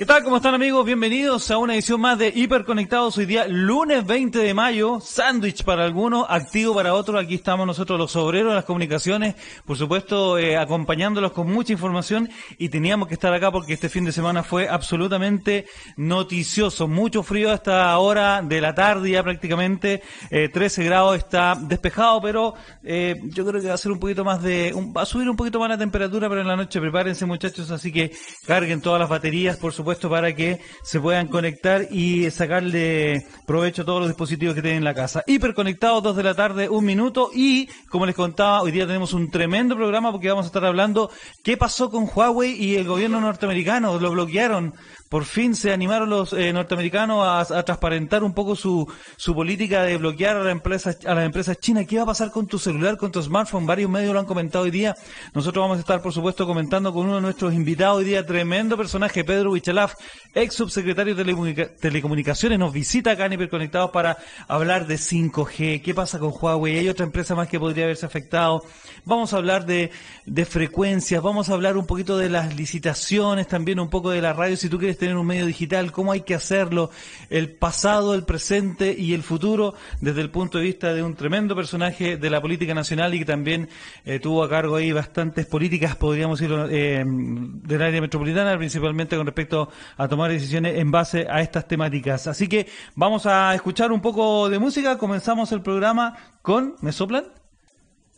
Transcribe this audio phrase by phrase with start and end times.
[0.00, 0.24] ¿Qué tal?
[0.24, 0.86] ¿Cómo están amigos?
[0.86, 5.84] Bienvenidos a una edición más de Hiperconectados hoy día, lunes 20 de mayo, sándwich para
[5.84, 7.22] algunos, activo para otros.
[7.22, 9.34] Aquí estamos nosotros los obreros de las comunicaciones,
[9.66, 14.06] por supuesto eh, acompañándolos con mucha información y teníamos que estar acá porque este fin
[14.06, 15.66] de semana fue absolutamente
[15.98, 16.88] noticioso.
[16.88, 22.54] Mucho frío hasta ahora de la tarde ya prácticamente, eh, 13 grados está despejado, pero
[22.82, 25.28] eh, yo creo que va a ser un poquito más de, un, va a subir
[25.28, 28.12] un poquito más la temperatura, pero en la noche prepárense muchachos, así que
[28.46, 33.84] carguen todas las baterías, por supuesto para que se puedan conectar y sacarle provecho a
[33.84, 35.24] todos los dispositivos que tienen en la casa.
[35.26, 39.30] Hiperconectados, dos de la tarde, un minuto y, como les contaba, hoy día tenemos un
[39.30, 41.10] tremendo programa porque vamos a estar hablando
[41.42, 43.98] qué pasó con Huawei y el gobierno norteamericano.
[43.98, 44.74] Lo bloquearon
[45.10, 49.96] por fin se animaron los eh, norteamericanos a, transparentar un poco su, su política de
[49.96, 51.88] bloquear a, las empresas, a las empresas chinas.
[51.88, 53.66] ¿Qué va a pasar con tu celular, con tu smartphone?
[53.66, 54.94] Varios medios lo han comentado hoy día.
[55.34, 58.76] Nosotros vamos a estar, por supuesto, comentando con uno de nuestros invitados hoy día, tremendo
[58.76, 59.94] personaje, Pedro Wichalaf,
[60.32, 65.82] ex subsecretario de Telecomunicaciones, nos visita acá en Hiperconectados para hablar de 5G.
[65.82, 66.78] ¿Qué pasa con Huawei?
[66.78, 68.62] Hay otra empresa más que podría haberse afectado.
[69.04, 69.90] Vamos a hablar de,
[70.24, 74.32] de frecuencias, vamos a hablar un poquito de las licitaciones, también un poco de la
[74.32, 74.56] radio.
[74.56, 76.90] Si tú quieres tener un medio digital, cómo hay que hacerlo,
[77.28, 81.56] el pasado, el presente y el futuro, desde el punto de vista de un tremendo
[81.56, 83.68] personaje de la política nacional y que también
[84.04, 89.26] eh, tuvo a cargo ahí bastantes políticas, podríamos decirlo, eh, del área metropolitana, principalmente con
[89.26, 92.26] respecto a tomar decisiones en base a estas temáticas.
[92.26, 94.98] Así que vamos a escuchar un poco de música.
[94.98, 96.76] Comenzamos el programa con.
[96.80, 97.24] ¿Me soplan?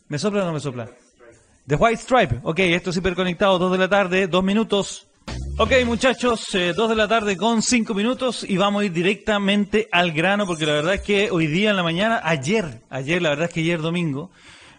[0.08, 0.90] ¿Me soplan o no me soplan?
[1.66, 2.40] The White Stripe.
[2.42, 5.06] Ok, esto es hiperconectado, dos de la tarde, dos minutos.
[5.62, 9.88] Ok, muchachos, eh, dos de la tarde con cinco minutos y vamos a ir directamente
[9.92, 13.28] al grano porque la verdad es que hoy día en la mañana, ayer, ayer, la
[13.28, 14.32] verdad es que ayer domingo,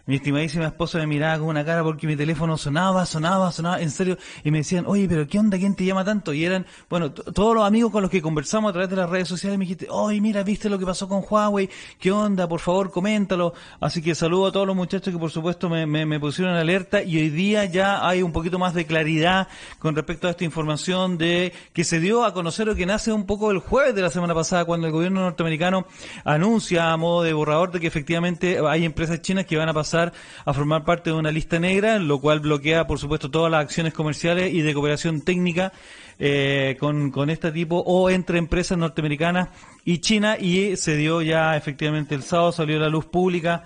[0.06, 3.90] mi estimadísima esposa me miraba con una cara porque mi teléfono sonaba, sonaba, sonaba, en
[3.90, 5.56] serio, y me decían, oye, pero ¿qué onda?
[5.56, 6.34] ¿Quién te llama tanto?
[6.34, 9.28] Y eran, bueno, todos los amigos con los que conversamos a través de las redes
[9.28, 11.70] sociales me dijiste, oye, mira, ¿viste lo que pasó con Huawei?
[11.98, 12.46] ¿Qué onda?
[12.46, 13.54] Por favor, coméntalo.
[13.80, 17.16] Así que saludo a todos los muchachos que por supuesto me, me, pusieron alerta y
[17.16, 19.48] hoy día ya hay un poquito más de claridad
[19.78, 23.24] con respecto a esta información de que se dio a conocer o que nace un
[23.24, 25.86] poco el jueves de la semana pasada cuando el gobierno norteamericano
[26.24, 29.93] anuncia a modo de borrador de que efectivamente hay empresas chinas que van a pasar
[29.94, 33.92] a formar parte de una lista negra, lo cual bloquea, por supuesto, todas las acciones
[33.92, 35.72] comerciales y de cooperación técnica
[36.18, 39.48] eh, con, con este tipo o entre empresas norteamericanas
[39.84, 40.36] y China.
[40.38, 43.64] Y se dio ya efectivamente el sábado, salió a la luz pública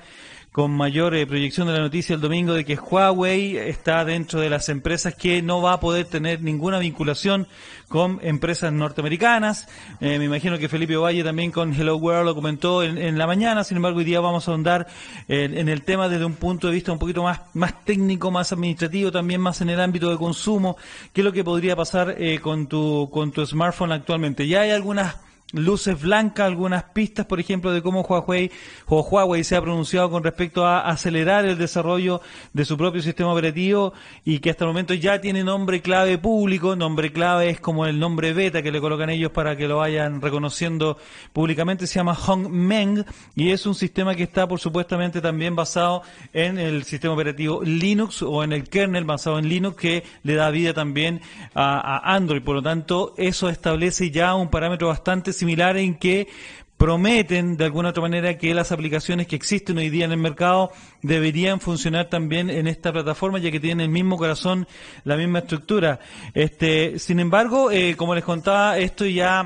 [0.59, 4.51] con mayor eh, proyección de la noticia el domingo de que Huawei está dentro de
[4.51, 7.47] las empresas que no va a poder tener ninguna vinculación
[7.87, 9.69] con empresas norteamericanas.
[10.01, 13.63] Eh, me imagino que Felipe Valle también con Hello World lo comentó en, la mañana,
[13.63, 14.89] sin embargo hoy día vamos a ahondar
[15.29, 19.13] en el tema desde un punto de vista un poquito más, más técnico, más administrativo,
[19.13, 20.77] también más en el ámbito de consumo,
[21.13, 24.49] qué es lo que podría pasar eh, con, tu, con tu smartphone actualmente.
[24.49, 28.51] Ya hay algunas luces blancas, algunas pistas, por ejemplo, de cómo Huawei,
[28.87, 32.21] o Huawei se ha pronunciado con respecto a acelerar el desarrollo
[32.53, 33.95] de su propio sistema operativo
[34.25, 36.77] y que hasta el momento ya tiene nombre clave público.
[36.77, 40.21] Nombre clave es como el nombre beta que le colocan ellos para que lo vayan
[40.21, 40.99] reconociendo
[41.33, 41.87] públicamente.
[41.87, 46.03] Se llama Hongmeng y es un sistema que está, por supuestamente, también basado
[46.35, 50.51] en el sistema operativo Linux o en el kernel basado en Linux que le da
[50.51, 51.23] vida también
[51.55, 52.43] a, a Android.
[52.43, 56.29] Por lo tanto, eso establece ya un parámetro bastante similar en que
[56.77, 60.71] prometen de alguna otra manera que las aplicaciones que existen hoy día en el mercado
[61.03, 64.69] deberían funcionar también en esta plataforma ya que tienen el mismo corazón,
[65.05, 65.99] la misma estructura.
[66.35, 69.45] Este, sin embargo, eh, como les contaba, esto ya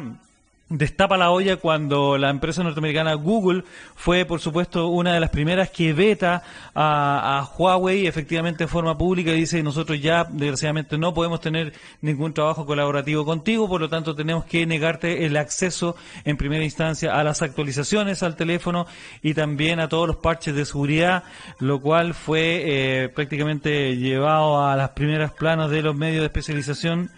[0.72, 5.70] destapa la olla cuando la empresa norteamericana Google fue, por supuesto, una de las primeras
[5.70, 6.42] que veta
[6.74, 12.32] a, Huawei efectivamente en forma pública y dice nosotros ya desgraciadamente no podemos tener ningún
[12.32, 17.22] trabajo colaborativo contigo, por lo tanto tenemos que negarte el acceso en primera instancia a
[17.22, 18.86] las actualizaciones al teléfono
[19.22, 21.24] y también a todos los parches de seguridad,
[21.58, 27.10] lo cual fue eh, prácticamente llevado a las primeras planos de los medios de especialización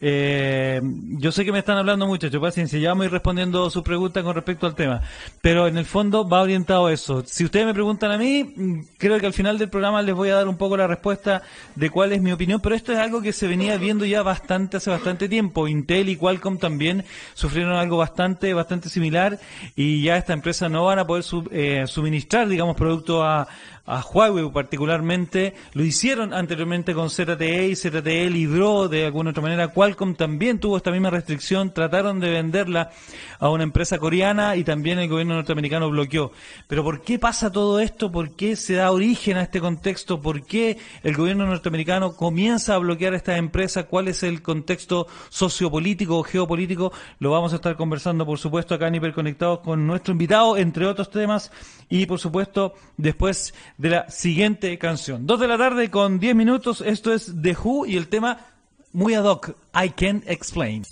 [0.00, 4.34] eh, yo sé que me están hablando muchachos, paciencia, ya vamos respondiendo sus preguntas con
[4.34, 5.02] respecto al tema,
[5.40, 7.24] pero en el fondo va orientado a eso.
[7.26, 10.28] Si ustedes me preguntan a mí, mm, creo que al final del programa les voy
[10.28, 11.42] a dar un poco la respuesta
[11.74, 14.76] de cuál es mi opinión, pero esto es algo que se venía viendo ya bastante
[14.76, 15.66] hace bastante tiempo.
[15.66, 19.38] Intel y Qualcomm también sufrieron algo bastante bastante similar
[19.74, 23.48] y ya esta empresa no van a poder eh, suministrar, digamos, producto a,
[23.88, 29.68] a Huawei particularmente, lo hicieron anteriormente con ZTE y ZTE libró de alguna otra manera.
[29.68, 32.90] Qualcomm también tuvo esta misma restricción, trataron de venderla
[33.38, 36.32] a una empresa coreana y también el gobierno norteamericano bloqueó.
[36.66, 38.12] Pero ¿por qué pasa todo esto?
[38.12, 40.20] ¿Por qué se da origen a este contexto?
[40.20, 43.86] ¿Por qué el gobierno norteamericano comienza a bloquear a estas empresas?
[43.86, 46.92] ¿Cuál es el contexto sociopolítico o geopolítico?
[47.20, 51.10] Lo vamos a estar conversando, por supuesto, acá en Hiperconectados con nuestro invitado, entre otros
[51.10, 51.50] temas,
[51.88, 55.26] y por supuesto, después de la siguiente canción.
[55.26, 58.46] Dos de la tarde con diez minutos, esto es The Who y el tema
[58.92, 60.84] muy ad hoc, I Can't Explain.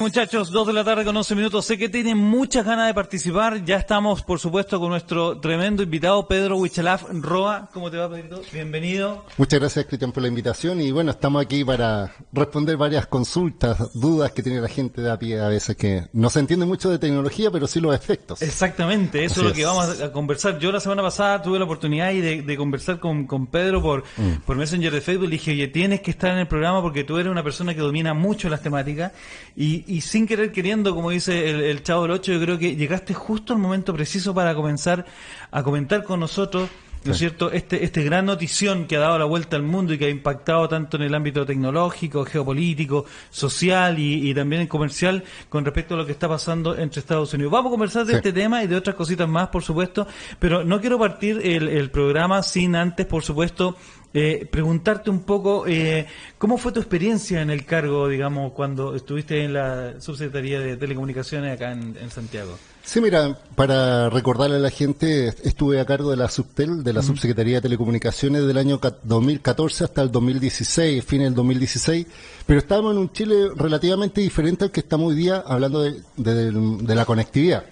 [0.00, 1.66] Muchachos, dos de la tarde con 11 minutos.
[1.66, 3.62] Sé que tienen muchas ganas de participar.
[3.66, 7.68] Ya estamos, por supuesto, con nuestro tremendo invitado, Pedro Huichalaf Roa.
[7.74, 8.40] ¿Cómo te va, Pedro?
[8.50, 9.26] Bienvenido.
[9.36, 10.80] Muchas gracias, Cristian, por la invitación.
[10.80, 15.18] Y bueno, estamos aquí para responder varias consultas, dudas que tiene la gente de a
[15.18, 18.40] pie a veces que no se entiende mucho de tecnología, pero sí los efectos.
[18.40, 20.58] Exactamente, eso es lo que vamos a conversar.
[20.58, 24.44] Yo la semana pasada tuve la oportunidad de, conversar con, Pedro por, mm.
[24.46, 25.28] por Messenger de Facebook.
[25.28, 27.80] Le dije, oye, tienes que estar en el programa porque tú eres una persona que
[27.82, 29.12] domina mucho las temáticas
[29.54, 33.12] y y sin querer queriendo, como dice el, Chavo del Ocho, yo creo que llegaste
[33.12, 35.04] justo al momento preciso para comenzar
[35.50, 36.68] a comentar con nosotros,
[37.02, 39.98] ¿no es cierto?, este, este gran notición que ha dado la vuelta al mundo y
[39.98, 45.64] que ha impactado tanto en el ámbito tecnológico, geopolítico, social y, también en comercial con
[45.64, 47.50] respecto a lo que está pasando entre Estados Unidos.
[47.50, 50.06] Vamos a conversar de este tema y de otras cositas más, por supuesto,
[50.38, 53.76] pero no quiero partir el, el programa sin antes, por supuesto,
[54.12, 56.06] eh, preguntarte un poco eh,
[56.38, 61.54] cómo fue tu experiencia en el cargo, digamos, cuando estuviste en la subsecretaría de Telecomunicaciones
[61.54, 62.58] acá en Santiago.
[62.90, 67.02] Sí, mira, para recordarle a la gente, estuve a cargo de la Subtel, de la
[67.02, 72.04] Subsecretaría de Telecomunicaciones del año 2014 hasta el 2016, fin del 2016,
[72.46, 77.04] pero estábamos en un Chile relativamente diferente al que estamos hoy día hablando de, la
[77.04, 77.62] conectividad.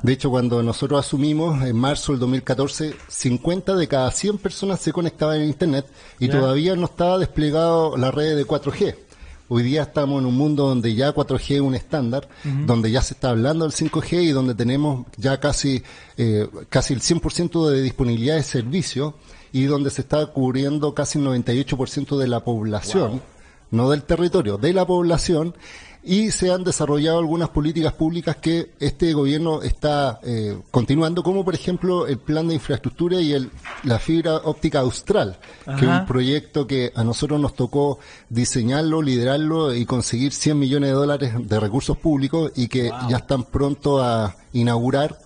[0.00, 4.92] De hecho, cuando nosotros asumimos en marzo del 2014, 50 de cada 100 personas se
[4.92, 5.86] conectaban en Internet
[6.20, 9.07] y todavía no estaba desplegado la red de 4G.
[9.50, 12.28] Hoy día estamos en un mundo donde ya 4G es un estándar,
[12.66, 15.82] donde ya se está hablando del 5G y donde tenemos ya casi,
[16.18, 19.14] eh, casi el 100% de disponibilidad de servicio
[19.50, 23.22] y donde se está cubriendo casi el 98% de la población,
[23.70, 25.54] no del territorio, de la población
[26.02, 31.54] y se han desarrollado algunas políticas públicas que este gobierno está eh, continuando, como por
[31.54, 33.50] ejemplo el plan de infraestructura y el,
[33.84, 37.98] la fibra óptica austral, que es un proyecto que a nosotros nos tocó
[38.28, 43.44] diseñarlo, liderarlo y conseguir 100 millones de dólares de recursos públicos y que ya están
[43.44, 45.18] pronto a inaugurar.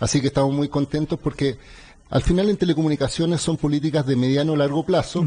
[0.00, 1.58] Así que estamos muy contentos porque
[2.10, 5.24] al final en telecomunicaciones son políticas de mediano o largo plazo,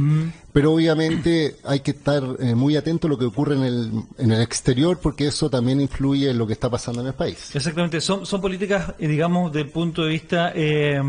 [0.51, 4.31] pero obviamente hay que estar eh, muy atento a lo que ocurre en el, en
[4.31, 7.56] el exterior porque eso también influye en lo que está pasando en el país.
[7.56, 11.00] Exactamente, son, son políticas, eh, digamos, del punto de vista eh,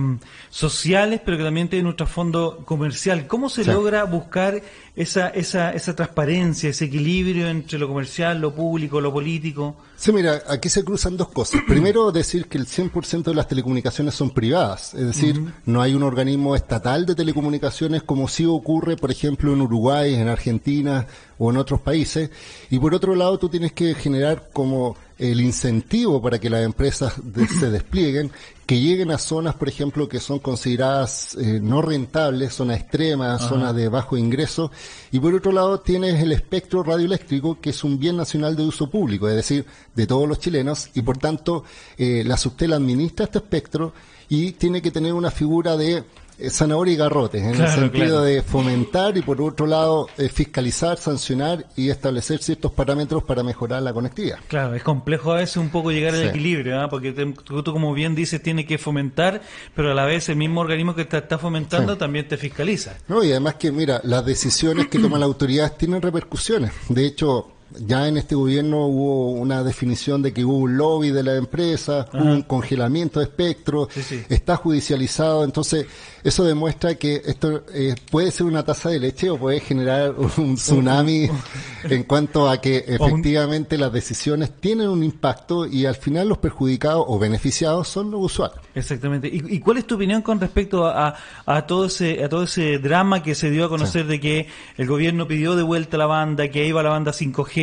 [0.50, 3.26] sociales, pero que también tienen un trasfondo comercial.
[3.26, 4.62] ¿Cómo se logra buscar
[4.94, 9.76] esa, esa, esa transparencia, ese equilibrio entre lo comercial, lo público, lo político?
[10.02, 11.60] Sí, mira, aquí se cruzan dos cosas.
[11.69, 16.02] Primero, decir que el 100% de las telecomunicaciones son privadas, es decir, no hay un
[16.02, 21.06] organismo estatal de telecomunicaciones como sí ocurre, por ejemplo, en Uruguay, en Argentina
[21.38, 22.31] o en otros países.
[22.70, 27.14] Y por otro lado, tú tienes que generar como el incentivo para que las empresas
[27.61, 28.32] se desplieguen,
[28.67, 33.75] que lleguen a zonas, por ejemplo, que son consideradas eh, no rentables, zonas extremas, zonas
[33.76, 34.73] de bajo ingreso,
[35.12, 38.90] y por otro lado tienes el espectro radioeléctrico, que es un bien nacional de uso
[38.90, 39.64] público, es decir,
[39.94, 41.64] de todos los chilenos, y por tanto
[41.99, 43.93] eh, la Subtel administra este espectro
[44.28, 46.05] y tiene que tener una figura de
[46.50, 51.66] zanahoria y garrotes, en el sentido de fomentar y por otro lado eh, fiscalizar, sancionar
[51.76, 54.38] y establecer ciertos parámetros para mejorar la conectividad.
[54.48, 56.88] Claro, es complejo a veces un poco llegar al equilibrio, ¿ah?
[56.88, 59.42] porque tú, como bien dices, tiene que fomentar,
[59.75, 62.96] pero a la vez el mismo organismo que te está fomentando también te fiscaliza.
[63.08, 66.72] No, y además que, mira, las decisiones que toma la autoridad tienen repercusiones.
[66.88, 71.23] De hecho, ya en este gobierno hubo una definición de que hubo un lobby de
[71.23, 73.88] la empresa, hubo un congelamiento de espectro,
[74.29, 75.87] está judicializado, entonces
[76.25, 80.55] eso demuestra que esto eh, puede ser una taza de leche o puede generar un
[80.57, 81.29] tsunami
[81.85, 87.05] en cuanto a que efectivamente las decisiones tienen un impacto y al final los perjudicados
[87.09, 88.61] o beneficiados son los usuarios.
[88.75, 89.29] Exactamente.
[89.33, 91.14] ¿Y, cuál es tu opinión con respecto a,
[91.45, 94.87] a, todo ese a todo ese drama que se dio a conocer de que el
[94.87, 97.62] gobierno pidió de vuelta la banda, que iba la banda 5G,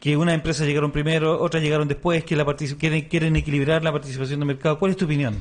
[0.00, 2.44] que unas empresas llegaron primero, otras llegaron después, que la
[2.78, 4.78] quieren, quieren equilibrar la participación del mercado?
[4.78, 5.36] ¿Cuál es tu opinión?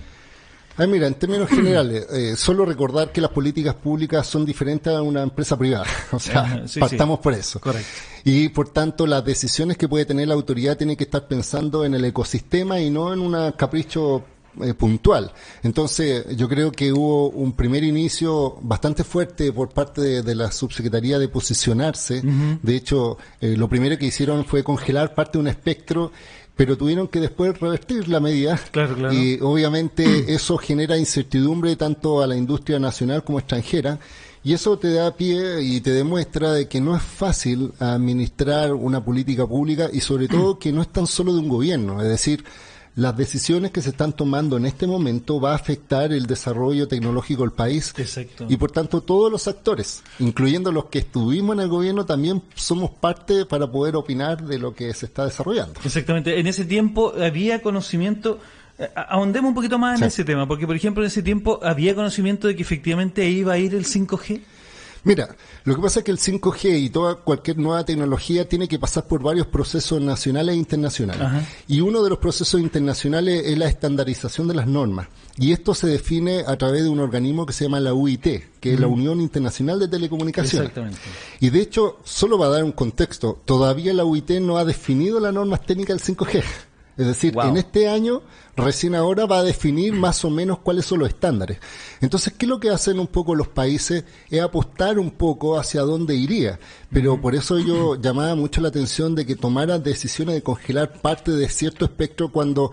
[0.86, 5.24] mira, en términos generales, eh, solo recordar que las políticas públicas son diferentes a una
[5.24, 5.86] empresa privada.
[6.12, 7.60] O sea, partamos por eso.
[7.60, 7.90] Correcto.
[8.24, 11.96] Y por tanto, las decisiones que puede tener la autoridad tienen que estar pensando en
[11.96, 14.24] el ecosistema y no en un capricho
[14.64, 15.32] eh, puntual.
[15.64, 21.20] Entonces, yo creo que hubo un primer inicio bastante fuerte por parte de, la subsecretaría
[21.20, 22.22] de posicionarse.
[22.62, 26.12] De hecho, eh, lo primero que hicieron fue congelar parte de un espectro
[26.58, 28.60] pero tuvieron que después revertir la medida.
[29.14, 34.00] Y obviamente eso genera incertidumbre tanto a la industria nacional como extranjera.
[34.44, 39.04] Y eso te da pie y te demuestra de que no es fácil administrar una
[39.04, 42.44] política pública y sobre todo que no es tan solo de un gobierno, es decir,
[42.98, 47.44] las decisiones que se están tomando en este momento va a afectar el desarrollo tecnológico
[47.44, 47.94] del país.
[47.96, 48.48] Exacto.
[48.50, 52.90] Y por tanto todos los actores, incluyendo los que estuvimos en el gobierno, también somos
[52.90, 55.80] parte para poder opinar de lo que se está desarrollando.
[55.86, 56.40] Exactamente.
[56.40, 58.40] En ese tiempo había conocimiento...
[58.80, 61.94] Eh, ahondemos un poquito más en ese tema, porque por ejemplo en ese tiempo había
[61.94, 64.42] conocimiento de que efectivamente iba a ir el 5G.
[65.04, 68.80] Mira, lo que pasa es que el 5G y toda cualquier nueva tecnología tiene que
[68.80, 71.46] pasar por varios procesos nacionales e internacionales.
[71.68, 75.08] Y uno de los procesos internacionales es la estandarización de las normas.
[75.38, 78.28] Y esto se define a través de un organismo que se llama la UIT,
[78.60, 80.70] que es la Unión Internacional de Telecomunicaciones.
[80.70, 81.00] Exactamente.
[81.40, 85.20] Y de hecho, solo va a dar un contexto, todavía la UIT no ha definido
[85.20, 86.44] las normas técnicas del 5G.
[86.98, 88.24] Es decir, en este año,
[88.56, 91.60] recién ahora va a definir más o menos cuáles son los estándares.
[92.02, 94.04] Entonces, ¿qué es lo que hacen un poco los países?
[94.30, 96.60] Es apostar un poco hacia dónde iría.
[96.92, 101.32] Pero por eso yo llamaba mucho la atención de que tomaran decisiones de congelar parte
[101.32, 102.72] de cierto espectro cuando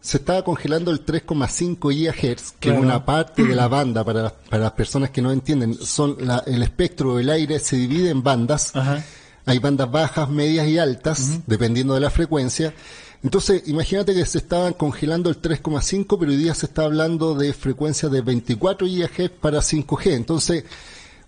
[0.00, 4.64] se estaba congelando el 3,5 GHz, que es una parte de la banda, para, para
[4.64, 8.72] las personas que no entienden, son el espectro del aire se divide en bandas.
[9.46, 12.72] Hay bandas bajas, medias y altas, dependiendo de la frecuencia.
[13.24, 17.54] Entonces, imagínate que se estaban congelando el 3,5, pero hoy día se está hablando de
[17.54, 20.12] frecuencias de 24 GHz para 5G.
[20.12, 20.64] Entonces,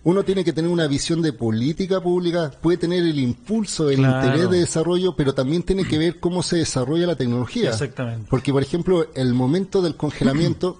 [0.03, 4.47] uno tiene que tener una visión de política pública, puede tener el impulso, el interés
[4.47, 7.71] de desarrollo, pero también tiene que ver cómo se desarrolla la tecnología.
[7.71, 8.27] Exactamente.
[8.29, 10.79] Porque, por ejemplo, el momento del congelamiento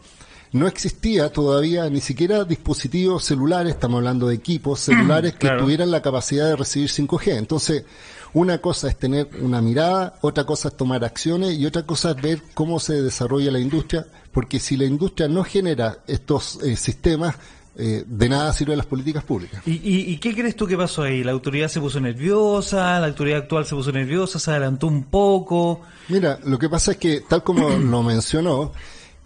[0.52, 6.04] no existía todavía ni siquiera dispositivos celulares, estamos hablando de equipos celulares que tuvieran la
[6.04, 7.38] capacidad de recibir 5G.
[7.38, 7.86] Entonces,
[8.34, 12.22] una cosa es tener una mirada, otra cosa es tomar acciones y otra cosa es
[12.22, 17.36] ver cómo se desarrolla la industria, porque si la industria no genera estos eh, sistemas,
[17.80, 19.62] eh, de nada sirven las políticas públicas.
[19.68, 19.74] ¿Y,
[20.12, 21.24] ¿Y, qué crees tú que pasó ahí?
[21.24, 23.00] ¿La autoridad se puso nerviosa?
[23.00, 24.40] ¿La autoridad actual se puso nerviosa?
[24.40, 25.82] ¿Se adelantó un poco?
[26.10, 28.72] Mira, lo que pasa es que, tal como lo mencionó,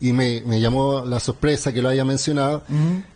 [0.01, 2.63] y me, me, llamó la sorpresa que lo haya mencionado,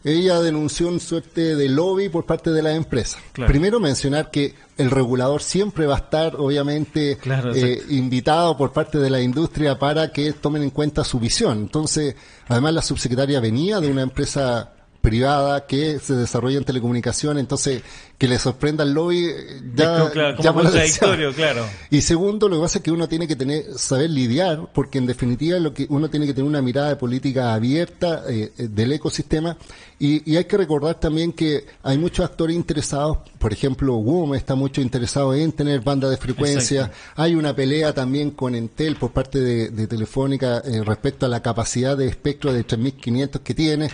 [0.04, 3.18] ella denunció un suerte de lobby por parte de la empresa.
[3.34, 7.18] Primero mencionar que el regulador siempre va a estar, obviamente,
[7.56, 11.58] eh, invitado por parte de la industria para que tomen en cuenta su visión.
[11.58, 12.16] Entonces,
[12.48, 14.75] además la subsecretaria venía de una empresa
[15.06, 17.84] privada que se desarrolla en telecomunicación, entonces
[18.18, 19.28] que le sorprenda el lobby
[19.76, 21.64] ya, claro, como contradictorio, claro.
[21.92, 25.06] Y segundo, lo que pasa es que uno tiene que tener saber lidiar, porque en
[25.06, 28.94] definitiva lo que uno tiene que tener una mirada de política abierta eh, eh, del
[28.94, 29.56] ecosistema
[30.00, 34.56] y, y, hay que recordar también que hay muchos actores interesados, por ejemplo, WOM está
[34.56, 39.40] mucho interesado en tener banda de frecuencia, hay una pelea también con Entel por parte
[39.40, 43.90] de, Telefónica eh, respecto a la capacidad de espectro de 3500 que tiene.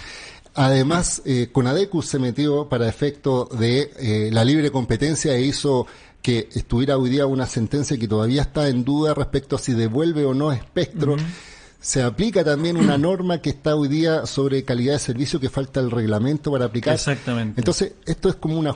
[0.55, 5.88] Además, eh, Conadecus se metió para efecto de eh, la libre competencia e hizo
[6.22, 10.25] que estuviera hoy día una sentencia que todavía está en duda respecto a si devuelve
[10.25, 11.15] o no espectro.
[11.79, 15.79] Se aplica también una norma que está hoy día sobre calidad de servicio que falta
[15.79, 16.93] el reglamento para aplicar.
[16.93, 17.60] Exactamente.
[17.60, 18.74] Entonces, esto es como una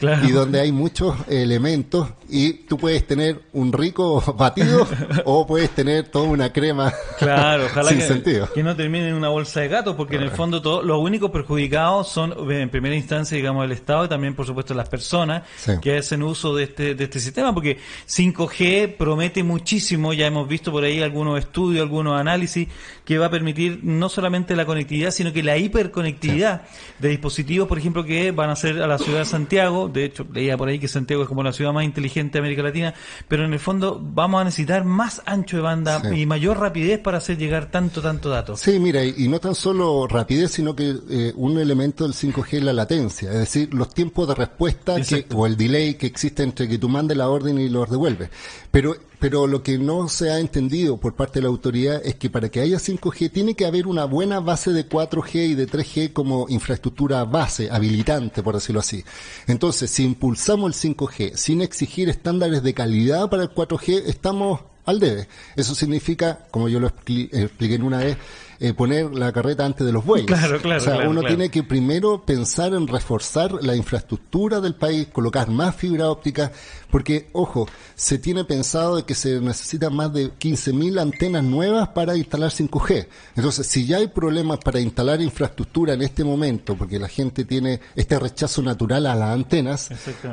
[0.00, 4.86] y donde hay muchos elementos y tú puedes tener un rico batido
[5.24, 8.52] o puedes tener toda una crema claro, ojalá sin que, sentido.
[8.52, 11.30] que no termine en una bolsa de gato porque en el fondo todos los únicos
[11.30, 15.42] perjudicados son en primera instancia digamos el Estado y también por supuesto las personas
[15.80, 20.72] que hacen uso de este, de este sistema porque 5G promete muchísimo, ya hemos visto
[20.72, 22.68] por ahí algunos estudios, algunos análisis
[23.04, 26.62] que va a permitir no solamente la conectividad sino que la hiperconectividad
[26.98, 30.26] de dispositivos por ejemplo que van a ser a la ciudad de Santiago de hecho
[30.32, 32.94] leía por ahí que Santiago es como la ciudad más inteligente de América Latina,
[33.28, 37.18] pero en el fondo vamos a necesitar más ancho de banda y mayor rapidez para
[37.18, 38.56] hacer llegar tanto, tanto dato.
[38.56, 42.62] Sí, mira, y, no tan solo rapidez, sino que eh, un elemento del 5G es
[42.62, 44.96] la latencia, es decir, los tiempos de respuesta
[45.34, 48.30] o el delay que existe entre que tú mandes la orden y los devuelves.
[48.70, 52.30] Pero pero lo que no se ha entendido por parte de la autoridad es que
[52.30, 56.12] para que haya 5G tiene que haber una buena base de 4G y de 3G
[56.12, 59.04] como infraestructura base, habilitante, por decirlo así.
[59.46, 65.00] Entonces, si impulsamos el 5G sin exigir estándares de calidad para el 4G, estamos al
[65.00, 65.28] debe.
[65.56, 68.16] Eso significa, como yo lo expliqué en una vez,
[68.58, 70.26] eh, poner la carreta antes de los bueyes.
[70.36, 74.74] Claro, claro, o sea, claro, uno tiene que primero pensar en reforzar la infraestructura del
[74.74, 76.52] país, colocar más fibra óptica,
[76.90, 82.16] porque, ojo, se tiene pensado de que se necesitan más de 15.000 antenas nuevas para
[82.16, 83.06] instalar 5G.
[83.36, 87.80] Entonces, si ya hay problemas para instalar infraestructura en este momento, porque la gente tiene
[87.94, 89.90] este rechazo natural a las antenas,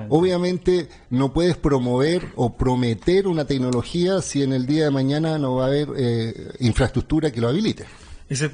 [0.10, 5.56] obviamente no puedes promover o prometer una tecnología si en el día de mañana no
[5.56, 7.86] va a haber eh, infraestructura que lo habilite.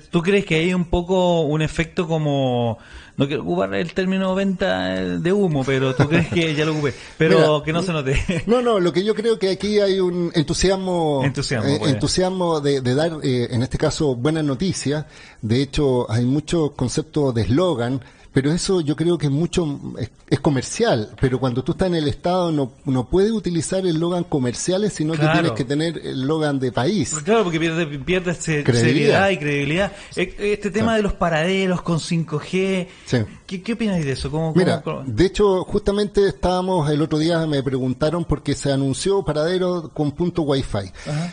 [0.10, 2.77] ¿Tú crees que hay un poco un efecto como,
[3.19, 6.71] no quiero ocupar el término venta eh, de humo, pero tú crees que ya lo
[6.71, 8.43] ocupé, pero Mira, que no se note?
[8.47, 11.91] No, no, lo que yo creo que aquí hay un entusiasmo, Entusiasmo, eh, pues.
[11.91, 15.05] entusiasmo de, de dar, eh, en este caso, buenas noticias.
[15.41, 18.01] De hecho, hay muchos conceptos de eslogan,
[18.33, 21.09] pero eso yo creo que es mucho, es, es comercial.
[21.19, 25.31] Pero cuando tú estás en el Estado no, no puedes utilizar eslogan comerciales, sino Claro.
[25.31, 27.15] que tienes que tener eslogan de país.
[27.24, 29.91] Claro, porque pierde, pierde seriedad y credibilidad.
[30.15, 33.17] Eh, Este tema de los paraderos con 5G, Sí.
[33.48, 34.29] ¿qué, qué opináis de eso?
[34.29, 38.71] ¿Cómo, Mira, cómo- cómo- de hecho, justamente estábamos el otro día, me preguntaron porque se
[38.71, 40.91] anunció paradero con punto Wi-Fi.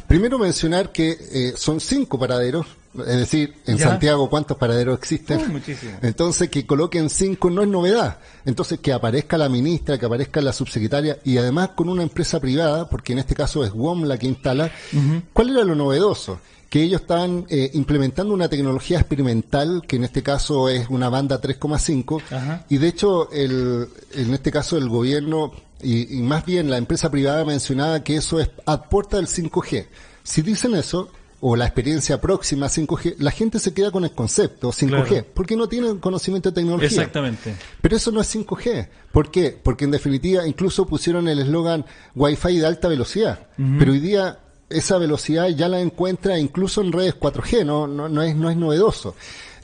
[0.08, 2.66] Primero mencionar que eh, son cinco paraderos,
[3.00, 3.88] es decir, en Ya.
[3.88, 5.38] Santiago, ¿cuántos paraderos existen?
[5.40, 5.96] Uy, muchísimos.
[6.02, 8.18] Entonces, que coloquen cinco no es novedad.
[8.44, 12.88] Entonces, que aparezca la ministra, que aparezca la subsecretaria y además con una empresa privada,
[12.88, 14.70] porque en este caso es WOM la que instala.
[15.32, 16.40] ¿Cuál era lo novedoso?
[16.70, 21.40] Que ellos estaban eh, implementando una tecnología experimental, que en este caso es una banda
[21.40, 22.64] 3,5, Ajá.
[22.68, 27.10] y de hecho, el, en este caso, el gobierno y, y más bien la empresa
[27.10, 29.86] privada mencionaba que eso es aporta del 5G.
[30.24, 34.12] Si dicen eso, o la experiencia próxima a 5G, la gente se queda con el
[34.12, 35.26] concepto 5G, Claro.
[35.34, 36.88] porque no tienen conocimiento de tecnología.
[36.88, 37.54] Exactamente.
[37.80, 38.88] Pero eso no es 5G.
[39.12, 39.58] ¿Por qué?
[39.62, 43.48] Porque en definitiva incluso pusieron el eslogan Wi-Fi de alta velocidad.
[43.78, 44.38] Pero hoy día
[44.68, 48.56] esa velocidad ya la encuentra incluso en redes 4G, no, no, no, es, no es
[48.56, 49.14] novedoso.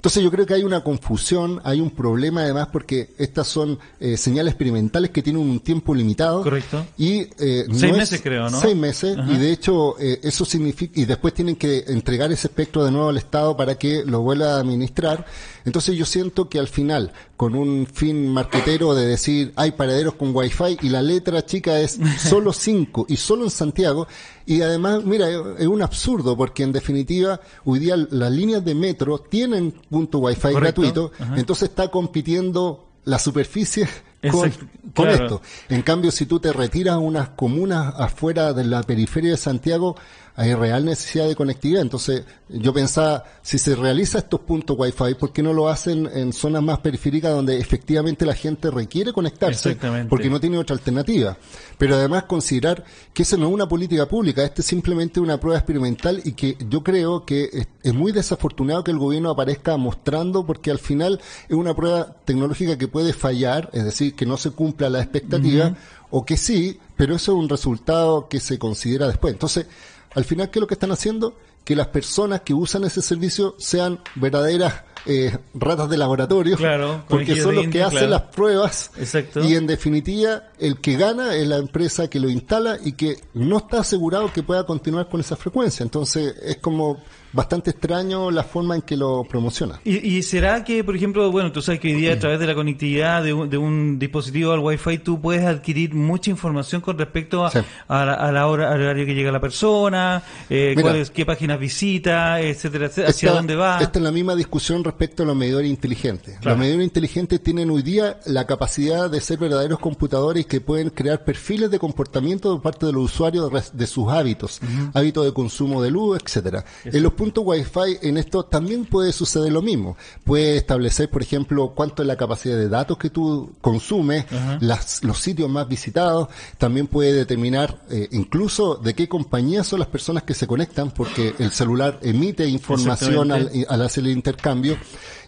[0.03, 4.17] Entonces yo creo que hay una confusión, hay un problema además porque estas son eh,
[4.17, 6.43] señales experimentales que tienen un tiempo limitado.
[6.43, 6.85] Correcto.
[6.99, 8.61] Y, eh, no Seis es- meses, creo, ¿no?
[8.61, 9.17] Seis meses.
[9.17, 9.33] Ajá.
[9.33, 13.11] Y de hecho eh, eso significa, y después tienen que entregar ese espectro de nuevo
[13.11, 15.25] al Estado para que lo vuelva a administrar.
[15.65, 20.35] Entonces yo siento que al final, con un fin marquetero de decir hay paraderos con
[20.35, 24.07] wifi y la letra chica es solo cinco y solo en Santiago,
[24.47, 25.29] y además, mira,
[25.59, 30.41] es un absurdo porque en definitiva hoy día las líneas de metro tienen punto wifi
[30.41, 30.83] Correcto.
[30.83, 31.39] gratuito, Ajá.
[31.39, 33.89] entonces está compitiendo la superficie
[34.31, 35.25] con, Exacto, con claro.
[35.25, 35.43] esto.
[35.69, 39.97] En cambio, si tú te retiras a unas comunas afuera de la periferia de Santiago,
[40.35, 41.83] hay real necesidad de conectividad.
[41.83, 46.33] Entonces, yo pensaba, si se realiza estos puntos Wi-Fi, ¿por qué no lo hacen en
[46.33, 49.71] zonas más periféricas donde efectivamente la gente requiere conectarse?
[49.71, 50.09] Exactamente.
[50.09, 51.37] Porque no tiene otra alternativa.
[51.77, 55.59] Pero además considerar que eso no es una política pública, este es simplemente una prueba
[55.59, 60.47] experimental y que yo creo que es, es muy desafortunado que el gobierno aparezca mostrando
[60.47, 64.51] porque al final es una prueba tecnológica que puede fallar, es decir, que no se
[64.51, 65.75] cumpla la expectativa
[66.11, 69.33] o que sí, pero eso es un resultado que se considera después.
[69.33, 69.67] Entonces,
[70.15, 71.37] al final, ¿qué es lo que están haciendo?
[71.65, 77.41] Que las personas que usan ese servicio sean verdaderas eh, ratas de laboratorio, Claro, porque
[77.41, 78.11] son los que hacen claro.
[78.11, 79.43] las pruebas Exacto.
[79.43, 83.59] y en definitiva el que gana es la empresa que lo instala y que no
[83.59, 85.83] está asegurado que pueda continuar con esa frecuencia.
[85.83, 89.81] Entonces es como bastante extraño la forma en que lo promociona.
[89.85, 92.47] ¿Y, y será que, por ejemplo, bueno, tú sabes que hoy día a través de
[92.47, 96.99] la conectividad de un, de un dispositivo al Wi-Fi tú puedes adquirir mucha información con
[96.99, 97.59] respecto a, Sí.
[97.89, 100.97] a la, a la hora, al horario que llega la persona, eh, Mira.
[100.97, 103.79] es- qué páginas visita, etcétera, etcétera, hacia Esta- dónde va.
[103.81, 106.35] Esta es la misma discusión respecto a los medidores inteligentes.
[106.39, 106.51] Claro.
[106.51, 111.25] Los medidores inteligentes tienen hoy día la capacidad de ser verdaderos computadores que pueden crear
[111.25, 114.61] perfiles de comportamiento de parte de los usuarios de, de sus hábitos,
[114.95, 116.65] hábitos de consumo de luz, etcétera.
[116.85, 119.97] En los puntos Wi-Fi, en esto también puede suceder lo mismo.
[120.25, 124.25] Puede establecer, por ejemplo, cuánto es la capacidad de datos que tú consumes,
[124.61, 126.29] las- los sitios más visitados.
[126.59, 131.35] También puede determinar eh, incluso de qué compañía son las personas que se conectan, porque
[131.39, 134.77] el celular emite información al, al hacer el intercambio.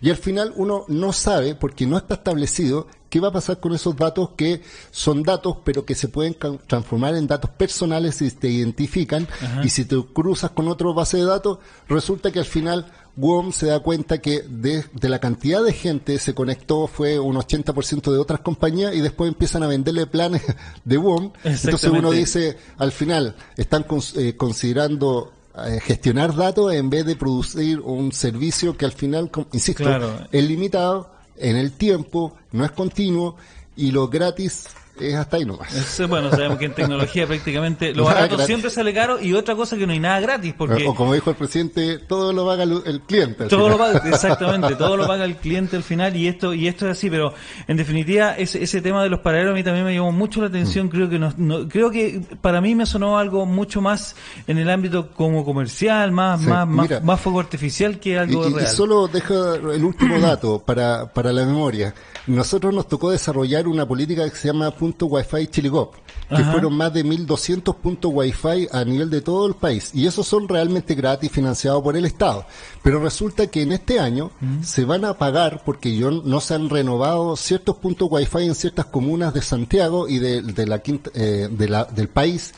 [0.01, 3.73] Y al final uno no sabe, porque no está establecido, qué va a pasar con
[3.73, 8.49] esos datos que son datos, pero que se pueden transformar en datos personales si te
[8.49, 9.29] identifican.
[9.63, 13.67] Y si te cruzas con otra base de datos, resulta que al final WOM se
[13.67, 18.19] da cuenta que de, de la cantidad de gente se conectó fue un 80% de
[18.19, 20.43] otras compañías y después empiezan a venderle planes
[20.85, 21.31] de WOM.
[21.45, 27.15] Entonces uno dice, al final, están cons- eh, considerando eh, gestionar datos en vez de
[27.15, 30.27] producir un servicio que al final, insisto, Claro.
[30.33, 33.37] es limitado en el tiempo, no es continuo
[33.77, 34.67] y lo gratis
[35.01, 35.75] es hasta ahí nomás.
[35.75, 39.77] Es, bueno, sabemos que en tecnología prácticamente lo barato siempre sale caro y otra cosa
[39.77, 40.55] que no hay nada gratis.
[40.57, 43.47] porque O como dijo el presidente, todo lo paga el cliente.
[43.47, 46.87] Todo lo paga, exactamente, todo lo paga el cliente al final y esto y esto
[46.87, 47.35] es así, pero
[47.67, 50.49] en definitiva ese, ese tema de los paralelos a mí también me llamó mucho la
[50.49, 50.91] atención, mm.
[50.91, 55.11] creo que no, creo que para mí me sonó algo mucho más en el ámbito
[55.13, 58.63] como comercial, más más, más, fuego artificial que algo real.
[58.63, 61.95] Y solo deja el último dato para, para la memoria.
[62.27, 67.05] Nosotros nos tocó desarrollar una política que se llama punto Wi-Fi que fueron más de
[67.05, 69.91] 1.200 puntos Wi-Fi a nivel de todo el país.
[69.95, 72.45] Y esos son realmente gratis, financiados por el Estado.
[72.83, 74.31] Pero resulta que en este año
[74.63, 78.87] se van a pagar porque yo, no se han renovado ciertos puntos Wi-Fi en ciertas
[78.87, 80.83] comunas de Santiago y de, de la,
[81.15, 82.53] eh, de la, del país.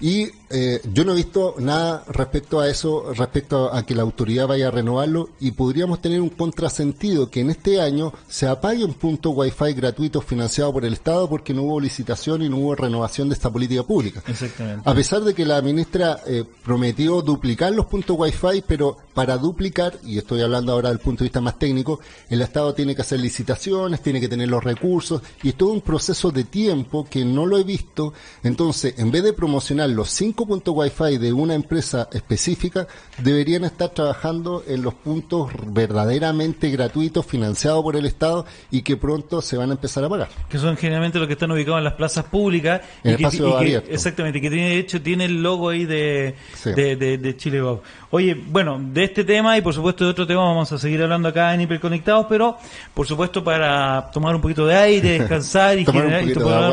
[0.00, 4.46] Y eh, yo no he visto nada respecto a eso, respecto a que la autoridad
[4.46, 8.94] vaya a renovarlo y podríamos tener un contrasentido que en este año se apague un
[8.94, 13.28] punto Wi-Fi gratuito financiado por el Estado porque no hubo licitación y no hubo renovación
[13.28, 14.22] de esta política pública.
[14.28, 14.88] Exactamente.
[14.88, 19.98] A pesar de que la ministra eh, prometió duplicar los puntos Wi-Fi, pero para duplicar,
[20.04, 23.18] y estoy hablando ahora del punto de vista más técnico, el Estado tiene que hacer
[23.18, 27.44] licitaciones, tiene que tener los recursos y es todo un proceso de tiempo que no
[27.44, 28.12] lo he visto.
[28.44, 32.86] Entonces, en vez de promocionar los cinco puntos Wi-Fi de una empresa específica
[33.18, 39.42] deberían estar trabajando en los puntos verdaderamente gratuitos, financiados por el Estado y que pronto
[39.42, 40.28] se van a empezar a pagar.
[40.48, 42.82] Que son generalmente los que están ubicados en las plazas públicas.
[43.02, 43.90] En y espacio abierto.
[43.90, 47.82] exactamente, que tiene, de hecho tiene el logo ahí de, de, Chile Bob.
[48.16, 51.28] Oye, bueno, de este tema y por supuesto de otro tema vamos a seguir hablando
[51.30, 52.56] acá en Hiperconectados, pero
[52.94, 56.22] por supuesto para tomar un poquito de aire, descansar y, tomar,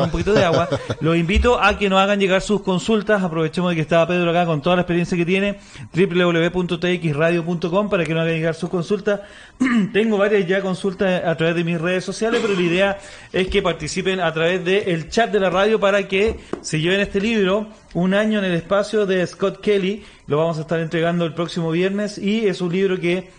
[0.02, 0.68] un, poquito de agua,
[1.00, 4.46] los invito a que nos hagan llegar sus consultas, aprovechemos de que estaba Pedro acá
[4.46, 5.58] con toda la experiencia que tiene,
[5.92, 9.22] www.txradio.com para que nos hagan llegar sus consultas.
[9.92, 12.98] Tengo varias ya consultas a través de mis redes sociales, pero la idea
[13.32, 17.20] es que participen a través del chat de la radio para que se lleven este
[17.20, 21.34] libro, Un año en el espacio de Scott Kelly, lo vamos a estar entregando el
[21.34, 23.30] próximo viernes y es un libro que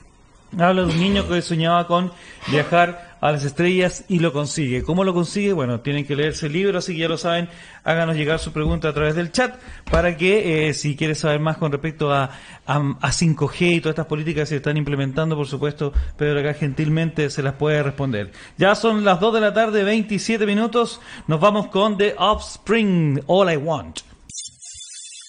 [0.60, 2.12] habla de un niño que soñaba con
[2.52, 4.84] viajar a las estrellas y lo consigue.
[4.84, 5.54] ¿Cómo lo consigue?
[5.54, 7.50] Bueno, tienen que leerse el libro, así que ya lo saben,
[7.84, 9.56] háganos llegar su pregunta a través del chat
[9.90, 12.30] para que eh, si quieres saber más con respecto a,
[12.68, 17.32] a, 5G y todas estas políticas que se están implementando, por supuesto, Pedro acá gentilmente
[17.32, 18.32] se las puede responder.
[18.60, 23.52] Ya son las 2 de la tarde, 27 minutos, nos vamos con The Offspring, All
[23.52, 24.13] I Want.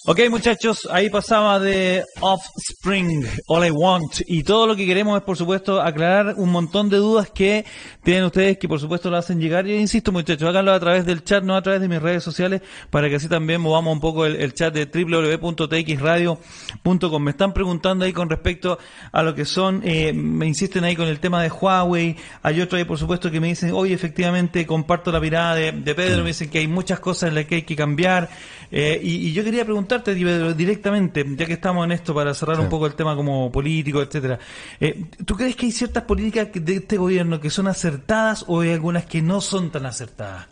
[0.07, 5.23] Ok muchachos, ahí pasaba de Offspring, All I Want y todo lo que queremos es
[5.23, 7.65] por supuesto aclarar un montón de dudas que
[8.03, 9.65] tienen ustedes que por supuesto lo hacen llegar.
[9.65, 12.61] Y insisto muchachos, háganlo a través del chat, no a través de mis redes sociales
[12.91, 17.23] para que así también movamos un poco el, chat de www.txradio.com.
[17.23, 18.77] Me están preguntando ahí con respecto
[19.11, 22.77] a lo que son, eh, me insisten ahí con el tema de Huawei, hay otro
[22.77, 26.51] ahí por supuesto que me dicen, oye efectivamente comparto la mirada de, Pedro, me dicen
[26.51, 28.29] que hay muchas cosas en las que hay que cambiar.
[28.71, 32.87] Eh, y yo quería preguntar directamente, ya que estamos en esto para cerrar un poco
[32.87, 34.39] el tema como político, etcétera.
[34.79, 38.71] Eh, ¿Tú crees que hay ciertas políticas de este gobierno que son acertadas o hay
[38.71, 40.47] algunas que no son tan acertadas?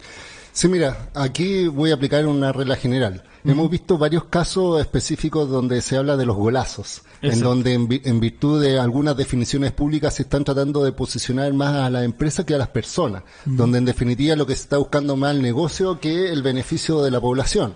[0.53, 3.23] Sí, mira, aquí voy a aplicar una regla general.
[3.43, 8.61] Hemos visto varios casos específicos donde se habla de los golazos, en donde en, virtud
[8.61, 12.59] de algunas definiciones públicas se están tratando de posicionar más a la empresa que a
[12.59, 16.43] las personas, donde en definitiva lo que se está buscando más el negocio que el
[16.43, 17.73] beneficio de la población.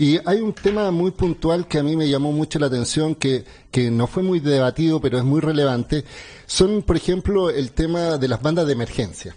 [0.00, 3.44] Y hay un tema muy puntual que a mí me llamó mucho la atención, que,
[3.70, 6.06] que no fue muy debatido, pero es muy relevante.
[6.46, 9.36] Son, por ejemplo, el tema de las bandas de emergencia.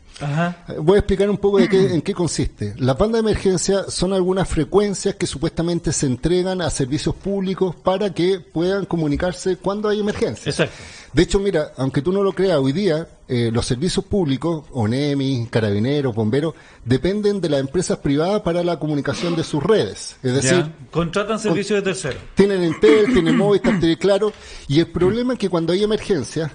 [0.80, 2.73] Voy a explicar un poco de qué, en qué consiste.
[2.78, 8.13] Las bandas de emergencia son algunas frecuencias que supuestamente se entregan a servicios públicos para
[8.13, 10.49] que puedan comunicarse cuando hay emergencia.
[10.49, 10.76] Exacto.
[11.13, 15.47] De hecho, mira, aunque tú no lo creas, hoy día eh, los servicios públicos, ONEMI,
[15.49, 20.17] carabineros, bomberos, dependen de las empresas privadas para la comunicación de sus redes.
[20.23, 22.21] Es decir, contratan servicios de terceros.
[22.36, 24.34] Tienen Entel, tienen Movistar, tienen Claro,
[24.67, 26.52] y el problema es que cuando hay emergencia,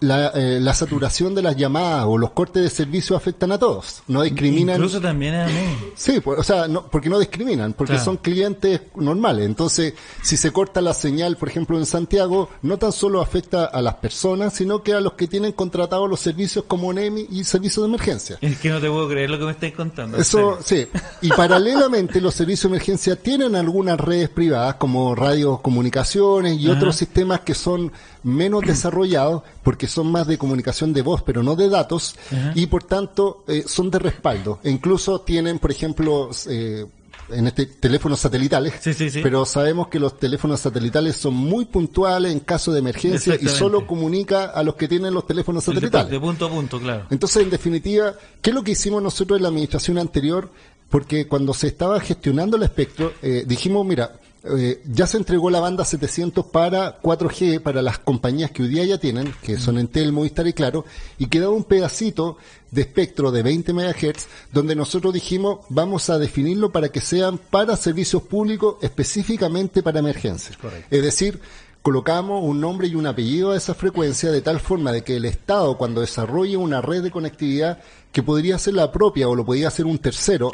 [0.00, 4.02] la, eh, la, saturación de las llamadas o los cortes de servicio afectan a todos.
[4.08, 4.76] No discriminan.
[4.76, 5.52] Incluso también a mí.
[5.96, 9.46] Sí, pues, o sea, no, porque no discriminan, porque son clientes normales.
[9.46, 13.80] Entonces, si se corta la señal, por ejemplo, en Santiago, no tan solo afecta a
[13.80, 17.84] las personas, sino que a los que tienen contratado los servicios como NEMI y servicios
[17.84, 18.38] de emergencia.
[18.40, 20.18] Es que no te puedo creer lo que me estáis contando.
[20.18, 20.86] Eso, sí.
[21.22, 27.40] Y paralelamente los servicios de emergencia tienen algunas redes privadas como radiocomunicaciones y otros sistemas
[27.40, 27.92] que son
[28.22, 32.16] menos desarrollados porque son más de comunicación de voz, pero no de datos,
[32.54, 34.58] y por tanto eh, son de respaldo.
[34.64, 36.84] E incluso tienen, por ejemplo, eh,
[37.28, 38.74] en este teléfonos satelitales,
[39.22, 43.86] pero sabemos que los teléfonos satelitales son muy puntuales en caso de emergencia y solo
[43.86, 46.10] comunica a los que tienen los teléfonos satelitales.
[46.10, 47.06] De punto a punto, claro.
[47.10, 50.50] Entonces, en definitiva, ¿qué es lo que hicimos nosotros en la administración anterior?
[50.90, 54.12] porque cuando se estaba gestionando el espectro, eh, dijimos, mira,
[54.44, 58.84] eh, ya se entregó la banda 700 para 4G, para las compañías que hoy día
[58.84, 60.84] ya tienen, que son Entel, Movistar y Claro,
[61.18, 62.36] y quedaba un pedacito
[62.70, 67.76] de espectro de 20 MHz, donde nosotros dijimos, vamos a definirlo para que sean para
[67.76, 70.58] servicios públicos, específicamente para emergencias.
[70.90, 71.40] Es decir,
[71.80, 75.24] colocamos un nombre y un apellido a esa frecuencia de tal forma de que el
[75.24, 77.78] Estado, cuando desarrolle una red de conectividad
[78.10, 80.50] que podría ser la propia o lo podría hacer un tercero,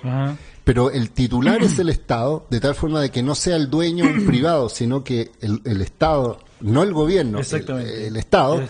[0.70, 4.04] pero el titular es el Estado, de tal forma de que no sea el dueño
[4.04, 8.62] un privado, sino que el, Estado, no el gobierno, el, Estado.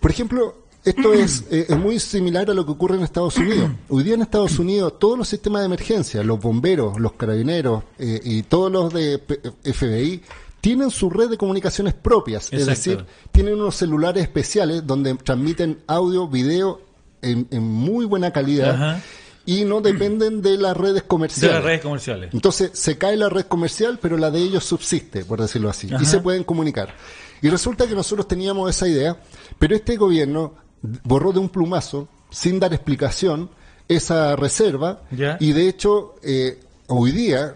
[0.00, 3.70] Por ejemplo, esto es, eh, es, muy similar a lo que ocurre en Estados Unidos.
[3.90, 8.20] Hoy día en Estados Unidos todos los sistemas de emergencia, los bomberos, los carabineros eh,
[8.24, 9.22] y todos los de
[9.62, 10.20] FBI
[10.60, 16.26] tienen su red de comunicaciones propias, es decir, tienen unos celulares especiales donde transmiten audio,
[16.26, 16.80] video
[17.22, 19.00] en, muy buena calidad.
[19.46, 21.50] Y no dependen de las redes comerciales.
[21.50, 22.32] De las redes comerciales.
[22.32, 25.88] Entonces, se cae la red comercial, pero la de ellos subsiste, por decirlo así.
[26.00, 26.94] Y se pueden comunicar.
[27.42, 29.18] Y resulta que nosotros teníamos esa idea,
[29.58, 30.54] pero este gobierno
[31.02, 33.50] borró de un plumazo, sin dar explicación,
[33.88, 35.02] esa reserva.
[35.40, 37.54] Y de hecho, eh, hoy día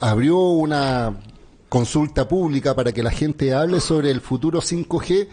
[0.00, 1.16] abrió una
[1.68, 5.28] consulta pública para que la gente hable sobre el futuro 5G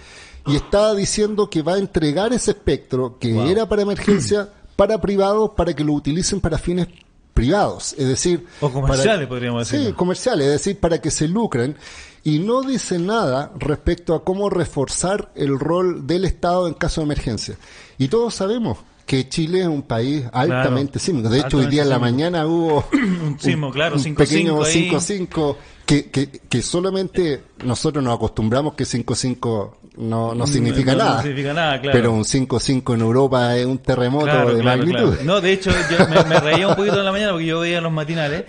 [0.48, 5.52] y está diciendo que va a entregar ese espectro que era para emergencia para privados
[5.58, 6.88] para que lo utilicen para fines
[7.34, 8.46] privados, es decir...
[8.62, 9.88] O comerciales, podríamos decir.
[9.88, 11.76] Sí, comerciales, es decir, para que se lucren.
[12.24, 17.06] Y no dice nada respecto a cómo reforzar el rol del Estado en caso de
[17.06, 17.58] emergencia.
[17.98, 21.28] Y todos sabemos que Chile es un país altamente sísmico.
[21.28, 26.10] De hecho, hoy día en la mañana hubo un, sismo, claro, un pequeño 5-5 que,
[26.10, 31.18] que, que solamente nosotros nos acostumbramos que 5-5 no, no significa nada.
[31.18, 31.98] No significa nada, claro.
[31.98, 35.20] Pero un 5-5 en Europa es un terremoto de magnitud.
[35.26, 37.92] No, de hecho, yo me, reía un poquito en la mañana porque yo veía los
[37.92, 38.46] matinales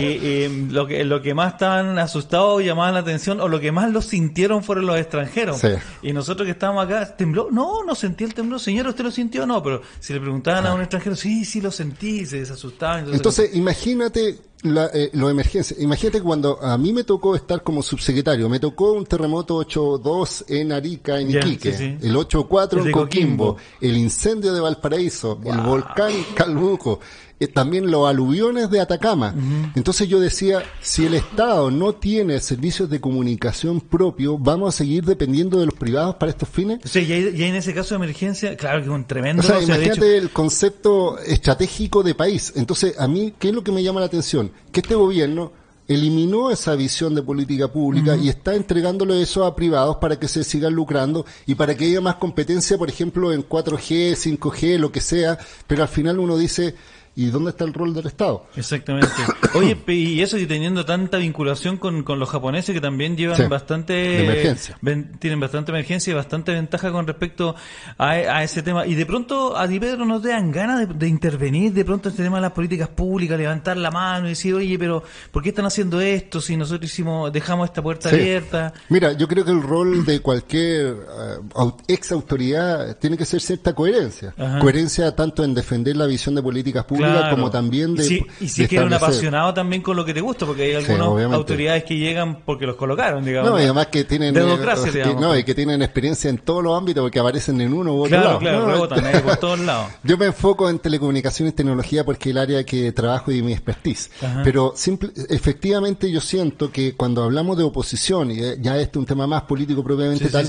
[0.00, 3.92] y, lo, que, lo que más estaban asustados, llamaban la atención o lo que más
[3.92, 5.60] lo sintieron fueron los extranjeros.
[6.02, 7.48] Y nosotros que estábamos acá, ¿tembló?
[7.50, 8.58] No, no sentí el temblor.
[8.58, 9.46] Señor, ¿usted lo sintió?
[9.46, 13.12] No, pero si le preguntaban a un extranjero, sí, sí lo sentí, se desasustaban.
[13.12, 15.76] Entonces, imagínate la, eh, lo emergencia.
[15.80, 20.72] Imagínate cuando a mí me tocó estar como subsecretario, me tocó un terremoto 8.2 en
[20.72, 27.00] Arica, en Iquique, el 8.4 en Coquimbo, el incendio de Valparaíso, el volcán Calbuco,
[27.46, 29.34] también los aluviones de Atacama.
[29.76, 35.04] Entonces yo decía, si el Estado no tiene servicios de comunicación propio, vamos a seguir
[35.04, 36.80] dependiendo de los privados para estos fines.
[36.84, 39.42] Sí, y, en ese caso de emergencia, claro que es un tremendo...
[39.42, 42.52] O sea, imagínate el concepto estratégico de país.
[42.56, 44.50] Entonces, a mí, ¿qué es lo que me llama la atención?
[44.72, 45.52] Que este gobierno
[45.88, 50.44] eliminó esa visión de política pública y está entregándole eso a privados para que se
[50.44, 55.00] sigan lucrando y para que haya más competencia, por ejemplo, en 4G, 5G, lo que
[55.00, 56.74] sea, pero al final uno dice,
[57.18, 58.46] ¿Y dónde está el rol del Estado?
[58.54, 59.08] Exactamente.
[59.54, 64.22] Oye, y eso y teniendo tanta vinculación con, con los japoneses que también llevan bastante...
[64.22, 64.78] emergencia.
[65.18, 67.56] tienen bastante emergencia y bastante ventaja con respecto
[67.96, 68.86] a, a, ese tema.
[68.86, 72.12] Y de pronto, a ti, Pedro, ¿no te dan ganas de, intervenir de pronto en
[72.12, 75.02] este tema de las políticas públicas, levantar la mano y decir, oye, pero
[75.32, 78.72] ¿por qué están haciendo esto si nosotros hicimos dejamos esta puerta abierta?
[78.90, 83.74] Mira, yo creo que el rol de cualquier uh, ex autoridad tiene que ser cierta
[83.74, 84.32] coherencia.
[84.60, 88.26] Coherencia tanto en defender la visión de políticas públicas como también de.
[88.40, 91.84] y si, que un apasionado también con lo que te gusta, porque hay algunas autoridades
[91.84, 93.50] que llegan porque los colocaron, digamos.
[93.50, 94.36] No, y además que tienen.
[94.36, 98.04] Eh, no, y que tienen experiencia en todos los ámbitos porque aparecen en uno u
[98.04, 98.38] otro lado.
[98.38, 99.92] Claro, claro, por todos lados.
[100.02, 103.52] Yo me enfoco en telecomunicaciones y tecnología porque es el área que trabajo y mi
[103.52, 104.10] expertise.
[104.44, 109.06] Pero simple, efectivamente yo siento que cuando hablamos de oposición, y ya este es un
[109.06, 110.46] tema más político propiamente tal,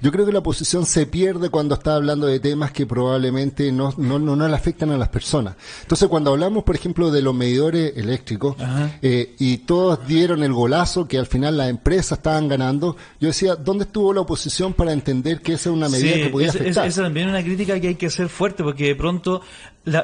[0.00, 3.92] yo creo que la oposición se pierde cuando está hablando de temas que probablemente no,
[3.96, 5.56] no, no, no le afectan a las personas.
[5.82, 8.56] Entonces, cuando hablamos, por ejemplo, de los medidores eléctricos,
[9.02, 13.56] eh, y todos dieron el golazo que al final las empresas estaban ganando, yo decía,
[13.56, 16.86] ¿dónde estuvo la oposición para entender que esa es una medida que podía afectar?
[16.86, 19.42] Esa también es una crítica que hay que hacer fuerte, porque de pronto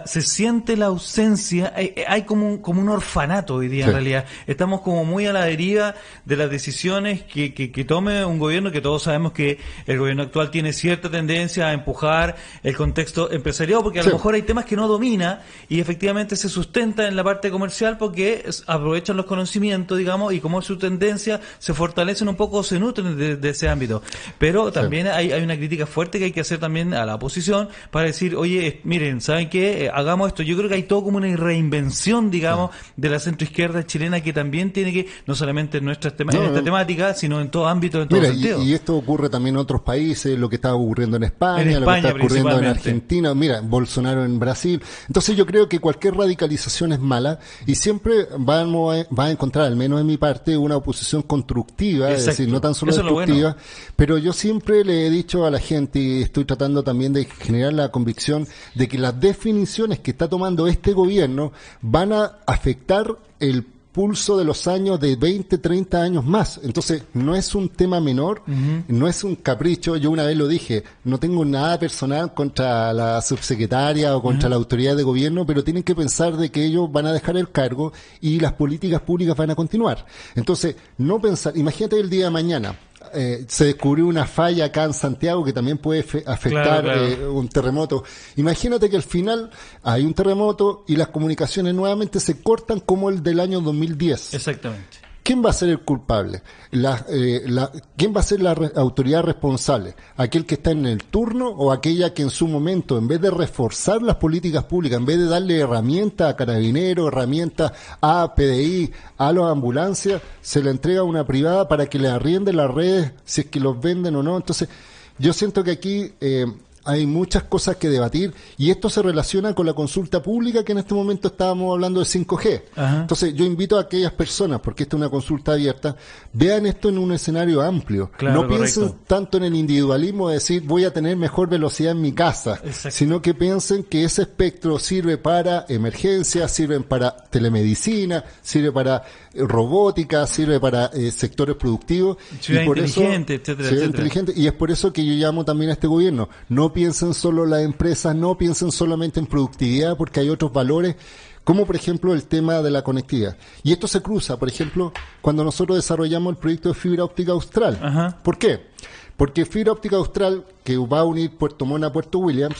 [0.06, 1.72] se siente la ausencia,
[2.08, 4.24] hay, como, un, como un orfanato hoy día en realidad.
[4.48, 8.72] Estamos como muy a la deriva de las decisiones que, que, que, tome un gobierno,
[8.72, 13.82] que todos sabemos que el gobierno actual tiene cierta tendencia a empujar el contexto empresarial,
[13.84, 17.22] porque a lo mejor hay temas que no domina y efectivamente se sustenta en la
[17.22, 22.36] parte comercial porque aprovechan los conocimientos, digamos, y como es su tendencia, se fortalecen un
[22.36, 24.02] poco, se nutren de, ese ámbito.
[24.38, 27.68] Pero también hay, hay una crítica fuerte que hay que hacer también a la oposición
[27.92, 29.67] para decir, oye, miren, ¿saben qué?
[29.68, 30.42] Que eh, hagamos esto.
[30.42, 34.72] Yo creo que hay todo como una reinvención, digamos, de la centroizquierda chilena que también
[34.72, 38.09] tiene que, no solamente en, nuestra tema, en esta temática, sino en todo ámbito, en
[38.09, 38.62] todo sentido.
[38.62, 41.96] Y, esto ocurre también en otros países, lo que está ocurriendo en España, lo que
[41.96, 44.81] está ocurriendo en Argentina, mira, Bolsonaro en Brasil.
[45.07, 49.66] Entonces yo creo que cualquier radicalización es mala y siempre vamos a, va a encontrar,
[49.66, 53.57] al menos en mi parte, una oposición constructiva, es decir, no tan solo destructiva,
[53.96, 57.72] pero yo siempre le he dicho a la gente y estoy tratando también de generar
[57.72, 59.18] la convicción de que las
[59.58, 65.16] definiciones que está tomando este gobierno van a afectar el pulso de los años de
[65.16, 66.60] 20, 30 años más.
[66.62, 68.42] Entonces, no es un tema menor,
[68.86, 69.96] no es un capricho.
[69.96, 74.54] Yo una vez lo dije, no tengo nada personal contra la subsecretaria o contra la
[74.54, 77.92] autoridad de gobierno, pero tienen que pensar de que ellos van a dejar el cargo
[78.20, 80.06] y las políticas públicas van a continuar.
[80.36, 82.78] Entonces, no pensar, imagínate el día de mañana,
[83.14, 88.04] eh, se descubrió una falla acá en Santiago que también puede afectar eh, un terremoto.
[88.36, 89.50] Imagínate que al final
[89.82, 94.34] hay un terremoto y las comunicaciones nuevamente se cortan como el del año 2010.
[94.34, 94.97] Exactamente.
[95.28, 96.42] ¿Quién va a ser el culpable?
[96.70, 99.94] La, eh, la, ¿Quién va a ser la autoridad responsable?
[100.16, 103.30] ¿Aquel que está en el turno o aquella que en su momento, en vez de
[103.30, 109.30] reforzar las políticas públicas, en vez de darle herramientas a carabineros, herramientas a PDI, a
[109.30, 113.42] las ambulancias, se le entrega a una privada para que le arriende las redes, si
[113.42, 114.34] es que los venden o no?
[114.34, 114.70] Entonces,
[115.18, 116.46] yo siento que aquí eh,
[116.88, 120.79] hay muchas cosas que debatir y esto se relaciona con la consulta pública que en
[120.79, 122.62] este momento estábamos hablando de 5G.
[123.03, 125.96] Entonces yo invito a aquellas personas, porque esta es una consulta abierta,
[126.33, 128.11] vean esto en un escenario amplio.
[128.22, 132.12] no piensen tanto en el individualismo de decir voy a tener mejor velocidad en mi
[132.12, 139.03] casa, sino que piensen que ese espectro sirve para emergencias, sirve para telemedicina, sirve para
[139.35, 142.16] robótica, sirve para eh, sectores productivos.
[142.40, 144.33] Ciudad y por inteligente, eso, etcétera, inteligente.
[144.35, 146.29] Y es por eso que yo llamo también a este gobierno.
[146.48, 150.94] No piensen solo las empresas, no piensen solamente en productividad, porque hay otros valores
[151.42, 153.36] como por ejemplo el tema de la conectividad.
[153.64, 158.14] Y esto se cruza, por ejemplo, cuando nosotros desarrollamos el proyecto de fibra óptica austral.
[158.22, 158.68] ¿Por qué?
[159.16, 162.58] Porque fibra óptica austral, que va a unir Puerto Mona a Puerto Williams,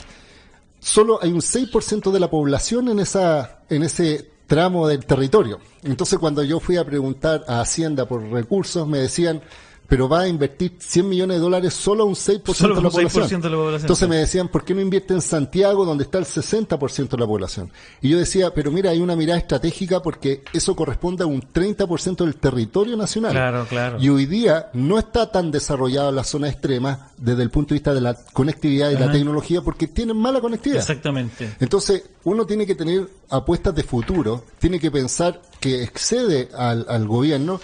[0.81, 5.61] solo hay un 6% de la población en, esa, en ese tramo del territorio.
[5.85, 9.43] Entonces cuando yo fui a preguntar a Hacienda por recursos, me decían,
[9.89, 13.41] pero va a invertir 100 millones de dólares solo a un 6%, de, la población.
[13.41, 13.81] de la población.
[13.81, 17.27] Entonces me decían, ¿por qué no invierte en Santiago donde está el 60% de la
[17.27, 17.73] población?
[18.03, 22.17] Y yo decía, pero mira, hay una mirada estratégica porque eso corresponde a un 30%
[22.19, 23.33] del territorio nacional.
[23.33, 23.99] Claro, claro.
[23.99, 27.95] Y hoy día no está tan desarrollado la zona extrema desde el punto de vista
[27.95, 30.83] de la conectividad y la tecnología porque tienen mala conectividad.
[30.83, 31.57] Exactamente.
[31.61, 37.09] Entonces, uno tiene que tener apuestas de futuro, tiene que pensar que excede al, al
[37.09, 37.59] gobierno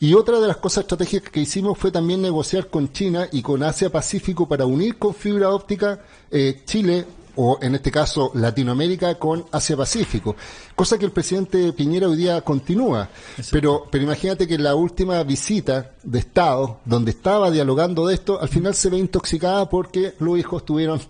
[0.00, 3.62] y otra de las cosas estratégicas que hicimos fue también negociar con China y con
[3.62, 7.04] Asia Pacífico para unir con fibra óptica eh, Chile
[7.36, 10.36] o en este caso Latinoamérica con Asia Pacífico,
[10.74, 13.10] cosa que el presidente Piñera hoy día continúa.
[13.50, 18.48] Pero, pero imagínate que la última visita de Estado, donde estaba dialogando de esto, al
[18.48, 21.00] final se ve intoxicada porque los hijos tuvieron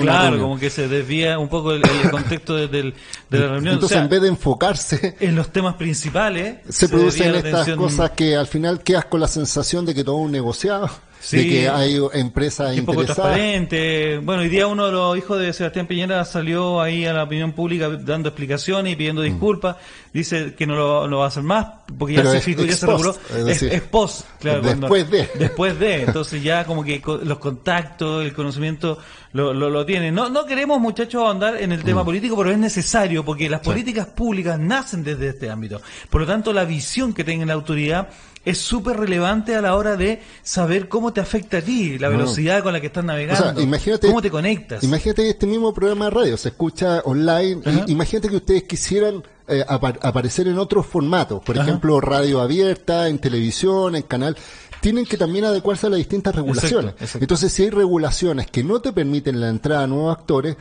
[0.00, 2.94] claro, como que se desvía un poco el, contexto de,
[3.30, 3.74] la reunión.
[3.74, 8.46] Entonces, en vez de enfocarse en los temas principales, se, producen estas cosas que al
[8.46, 10.90] final quedas con la sensación de que todo un negociado.
[11.30, 14.18] De que hay empresas un poco transparente.
[14.18, 17.52] Bueno, hoy día uno de los hijos de Sebastián Piñera salió ahí a la opinión
[17.52, 19.24] pública dando explicaciones y pidiendo mm.
[19.24, 19.76] disculpas.
[20.12, 20.74] Dice que no
[21.06, 21.66] lo, va a hacer más
[21.98, 23.14] porque ya se fijó, ya se reguló.
[23.46, 24.62] Es, post, claro.
[24.62, 25.28] Después de.
[25.38, 26.02] Después de.
[26.02, 28.98] Entonces ya como que los contactos, el conocimiento
[29.32, 30.14] lo, lo, lo tienen.
[30.14, 32.06] No, no queremos, muchachos, andar en el tema mm.
[32.06, 35.80] político, pero es necesario porque las políticas públicas nacen desde este ámbito.
[36.08, 38.08] Por lo tanto, la visión que tenga la autoridad
[38.44, 42.62] es súper relevante a la hora de saber cómo te afecta a ti, la velocidad
[42.62, 44.82] con la que estás navegando, imagínate, cómo te conectas.
[44.82, 50.46] Imagínate este mismo programa de radio, se escucha online, imagínate que ustedes quisieran eh, aparecer
[50.48, 54.36] en otros formatos, por ejemplo, radio abierta, en televisión, en canal.
[54.80, 56.94] Tienen que también adecuarse a las distintas regulaciones.
[57.16, 60.56] Entonces, si hay regulaciones que no te permiten la entrada a nuevos actores,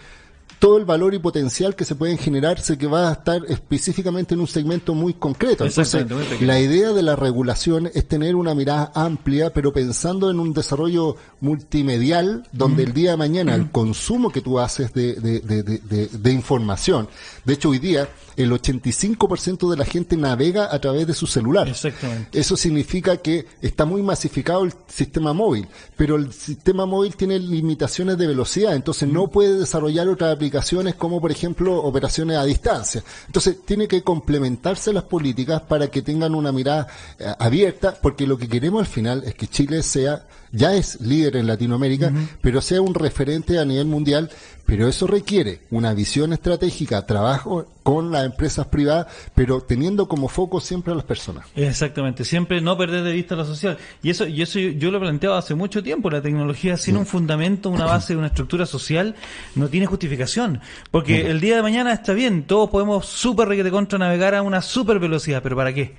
[0.60, 4.34] todo el valor y potencial que se pueden generar sé que va a estar específicamente
[4.34, 5.65] en un segmento muy concreto.
[5.65, 6.06] Entonces,
[6.41, 11.15] la idea de la regulación es tener una mirada amplia, pero pensando en un desarrollo
[11.39, 16.32] multimedial, donde el día de mañana el consumo que tú haces de, de, de, de
[16.32, 17.08] información,
[17.49, 18.07] de hecho hoy día
[18.38, 21.67] el 85% de la gente navega a través de su celular.
[21.67, 22.39] Exactamente.
[22.39, 28.17] Eso significa que está muy masificado el sistema móvil, pero el sistema móvil tiene limitaciones
[28.17, 33.03] de velocidad, entonces no puede desarrollar otras aplicaciones como por ejemplo operaciones a distancia.
[33.25, 38.38] Entonces tiene que complementarse las políticas para que tengan una mirada eh, abierta, porque lo
[38.38, 42.81] que queremos al final es que Chile sea ya es líder en Latinoamérica, pero sea
[42.81, 44.29] un referente a nivel mundial,
[44.65, 50.59] pero eso requiere una visión estratégica, trabajo con las empresas privadas, pero teniendo como foco
[50.59, 51.47] siempre a las personas.
[51.55, 53.77] Exactamente, siempre no perder de vista lo social.
[54.03, 57.07] Y eso, y eso yo lo he planteado hace mucho tiempo, la tecnología sin un
[57.07, 59.15] fundamento, una base, una estructura social,
[59.55, 60.62] no tiene justificación.
[60.91, 64.61] Porque el día de mañana está bien, todos podemos súper requete contra navegar a una
[64.61, 65.95] super velocidad, pero ¿para qué?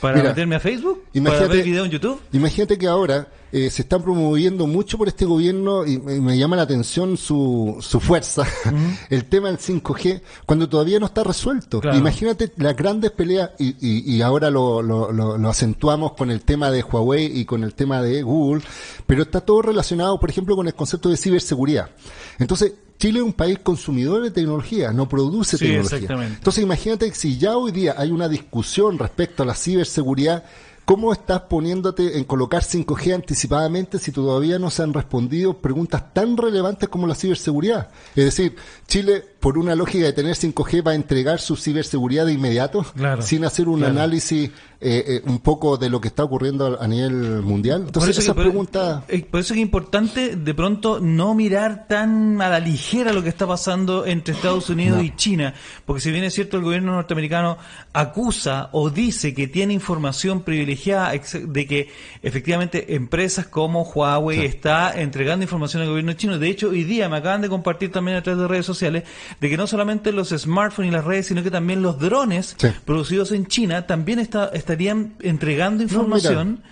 [0.00, 1.04] ¿Para meterme a Facebook?
[1.24, 2.20] ¿Para ver video en YouTube?
[2.32, 6.62] Imagínate que ahora eh, se están promoviendo mucho por este gobierno y me, llama la
[6.62, 8.46] atención su, su fuerza,
[9.10, 11.80] el tema del 5G, cuando todavía no está resuelto.
[11.92, 16.42] Imagínate las grandes peleas y, y, y ahora lo, lo, lo, lo, acentuamos con el
[16.42, 18.62] tema de Huawei y con el tema de Google,
[19.06, 21.90] pero está todo relacionado, por ejemplo, con el concepto de ciberseguridad.
[22.38, 26.06] Entonces, Chile es un país consumidor de tecnología, no produce tecnología.
[26.26, 30.44] Entonces imagínate que si ya hoy día hay una discusión respecto a la ciberseguridad,
[30.90, 36.36] ¿Cómo estás poniéndote en colocar 5G anticipadamente si todavía no se han respondido preguntas tan
[36.36, 37.90] relevantes como la ciberseguridad?
[38.16, 38.56] Es decir,
[38.88, 42.84] Chile, por una lógica de tener 5G, va a entregar su ciberseguridad de inmediato,
[43.20, 44.50] sin hacer un análisis
[44.82, 47.84] eh, eh, un poco de lo que está ocurriendo a, nivel mundial.
[47.86, 49.04] Entonces, esa pregunta...
[49.08, 53.28] Eh, por eso es importante de pronto no mirar tan a la ligera lo que
[53.28, 55.52] está pasando entre Estados Unidos y China,
[55.84, 57.58] porque si bien es cierto el gobierno norteamericano
[57.92, 61.88] acusa o dice que tiene información privilegiada de que
[62.22, 66.38] efectivamente empresas como Huawei está entregando información al gobierno chino.
[66.38, 69.04] De hecho, hoy día me acaban de compartir también a través de redes sociales
[69.40, 73.32] de que no solamente los smartphones y las redes, sino que también los drones producidos
[73.32, 76.62] en China también está, estarían entregando información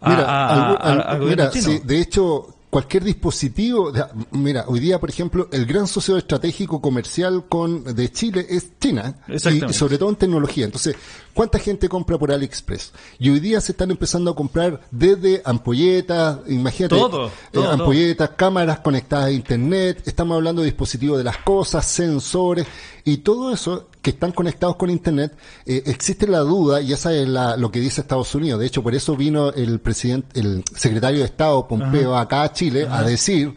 [0.00, 3.92] a, mira, de hecho, cualquier dispositivo,
[4.30, 9.16] mira, hoy día, por ejemplo, el gran socio estratégico comercial con de Chile es China,
[9.28, 10.66] y sobre todo en tecnología.
[10.66, 10.94] Entonces,
[11.34, 12.92] ¿cuánta gente compra por AliExpress?
[13.18, 19.26] Y hoy día se están empezando a comprar desde ampolletas, imagínate, eh, ampolletas, cámaras conectadas
[19.26, 22.66] a internet, estamos hablando de dispositivos de las cosas, sensores,
[23.04, 25.36] y todo eso que están conectados con Internet,
[25.66, 28.60] eh, existe la duda, y esa es la, lo que dice Estados Unidos.
[28.60, 32.86] De hecho, por eso vino el presidente, el secretario de Estado Pompeo acá a Chile
[32.90, 33.54] a decir,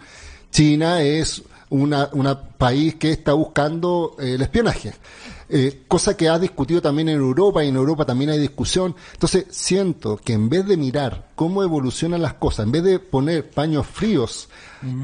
[0.52, 4.94] China es una, una país que está buscando eh, el espionaje.
[5.50, 8.96] Eh, cosa que ha discutido también en Europa y en Europa también hay discusión.
[9.14, 13.50] Entonces siento que en vez de mirar cómo evolucionan las cosas, en vez de poner
[13.50, 14.50] paños fríos,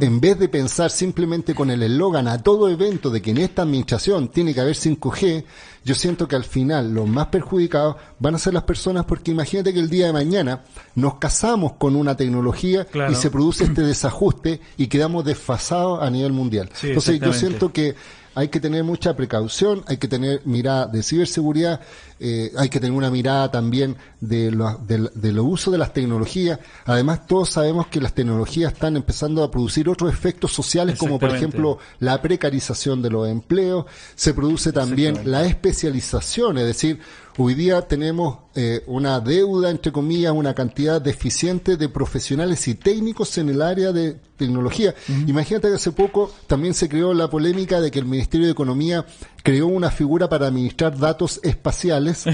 [0.02, 3.62] en vez de pensar simplemente con el eslogan a todo evento de que en esta
[3.62, 5.46] administración tiene que haber 5G,
[5.86, 9.74] yo siento que al final los más perjudicados van a ser las personas porque imagínate
[9.74, 10.64] que el día de mañana
[10.96, 16.34] nos casamos con una tecnología y se produce este desajuste y quedamos desfasados a nivel
[16.34, 16.70] mundial.
[16.84, 17.96] Entonces yo siento que
[18.36, 21.82] hay que tener mucha precaución, hay que tener mirada de ciberseguridad,
[22.20, 26.60] eh, hay que tener una mirada también de lo, de, uso de las tecnologías.
[26.86, 31.36] Además, todos sabemos que las tecnologías están empezando a producir otros efectos sociales, como por
[31.36, 37.00] ejemplo la precarización de los empleos, se produce también la especialización, es decir,
[37.38, 43.38] Hoy día tenemos eh, una deuda, entre comillas, una cantidad deficiente de profesionales y técnicos
[43.38, 44.94] en el área de tecnología.
[45.28, 49.06] Imagínate que hace poco también se creó la polémica de que el Ministerio de Economía
[49.44, 52.26] creó una figura para administrar datos espaciales.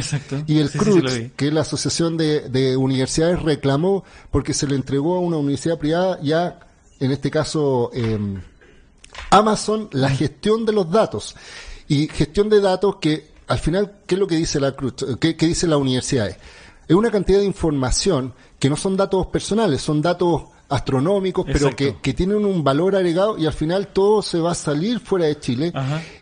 [0.48, 5.20] Y el CRUX, que es la Asociación de, Universidades, reclamó porque se le entregó a
[5.20, 6.60] una universidad privada ya,
[7.00, 8.42] en este caso, em,
[9.30, 11.36] Amazon, la gestión de los datos.
[11.88, 14.96] Y gestión de datos que al final, ¿qué es lo que dice la Cruz?
[15.20, 16.30] ¿Qué, dice la universidad?
[16.88, 21.98] Es una cantidad de información que no son datos personales, son datos astronómicos, pero que,
[22.02, 25.40] que, tienen un valor agregado y al final todo se va a salir fuera de
[25.40, 25.74] Chile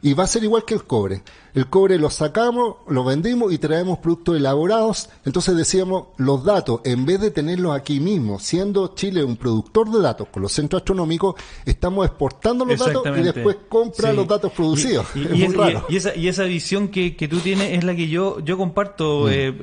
[0.01, 1.23] y va a ser igual que el cobre.
[1.53, 5.09] El cobre lo sacamos, lo vendimos y traemos productos elaborados.
[5.23, 10.01] Entonces decíamos, los datos, en vez de tenerlos aquí mismo, siendo Chile un productor de
[10.01, 11.35] datos con los centros astronómicos,
[11.65, 15.05] estamos exportando los datos y después compra los datos producidos.
[15.15, 19.25] Y, esa, y esa visión que, que tú tienes es la que yo, yo comparto.
[19.25, 19.29] Mm.
[19.31, 19.57] Eh,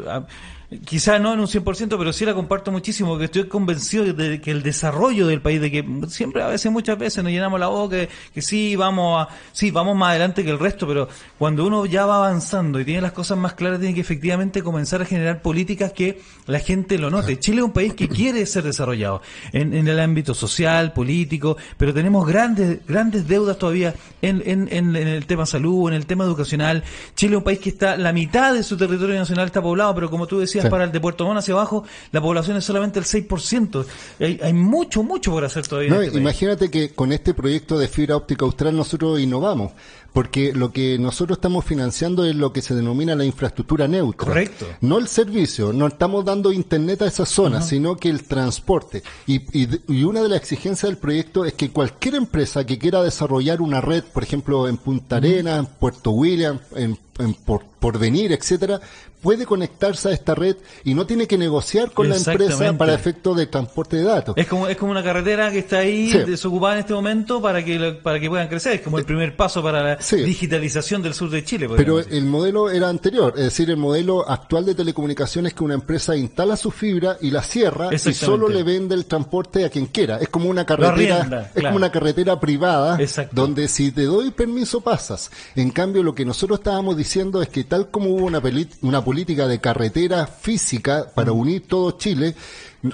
[0.85, 4.51] quizá no en un 100%, pero sí la comparto muchísimo, que estoy convencido de que
[4.51, 7.97] el desarrollo del país, de que siempre a veces, muchas veces nos llenamos la boca,
[7.97, 11.09] que, que sí, vamos a, sí, vamos más adelante que el resto, pero
[11.39, 15.03] cuando uno ya va avanzando y tiene las cosas más claras, tiene que efectivamente comenzar
[15.03, 17.39] a generar políticas que la gente lo note.
[17.39, 21.93] Chile es un país que quiere ser desarrollado en, en el ámbito social, político, pero
[21.93, 26.85] tenemos grandes, grandes deudas todavía en, en, en, el tema salud, en el tema educacional.
[27.17, 30.11] Chile es un país que está, la mitad de su territorio nacional está poblado, pero
[30.11, 33.05] como tú decías, para el de Puerto Montt hacia abajo, la población es solamente el
[33.05, 33.87] 6%.
[34.21, 36.03] Hay, hay mucho, mucho por hacer todavía.
[36.03, 39.73] Este imagínate que con este proyecto de fibra óptica austral nosotros innovamos,
[40.13, 44.27] porque lo que nosotros estamos financiando es lo que se denomina la infraestructura neutra.
[44.27, 44.67] Correcto.
[44.81, 49.03] No el servicio, no estamos dando internet a esa zona, sino que el transporte.
[49.27, 53.03] Y, y, y una de las exigencias del proyecto es que cualquier empresa que quiera
[53.03, 58.33] desarrollar una red, por ejemplo, en Punta Arenas, en Puerto William, en, en por, Porvenir,
[58.33, 58.81] etcétera,
[59.21, 63.35] puede conectarse a esta red y no tiene que negociar con la empresa para efecto
[63.35, 64.35] de transporte de datos.
[64.37, 66.19] Es como, es como una carretera que está ahí Sí.
[66.19, 68.73] desocupada en este momento para que, para que puedan crecer.
[68.75, 70.17] Es como el primer paso para la Sí.
[70.17, 71.69] digitalización del sur de Chile.
[71.77, 72.15] Pero decir.
[72.15, 76.17] el modelo era anterior, es decir, el modelo actual de telecomunicaciones es que una empresa
[76.17, 80.19] instala su fibra y la cierra y solo le vende el transporte a quien quiera.
[80.19, 81.69] Es como una carretera, es claro.
[81.69, 83.35] como una carretera privada Exacto.
[83.41, 85.31] donde si te doy permiso pasas.
[85.57, 88.41] En cambio, lo que nosotros estábamos diciendo es que tal como hubo una,
[88.83, 92.33] una política de carretera física para unir todo Chile,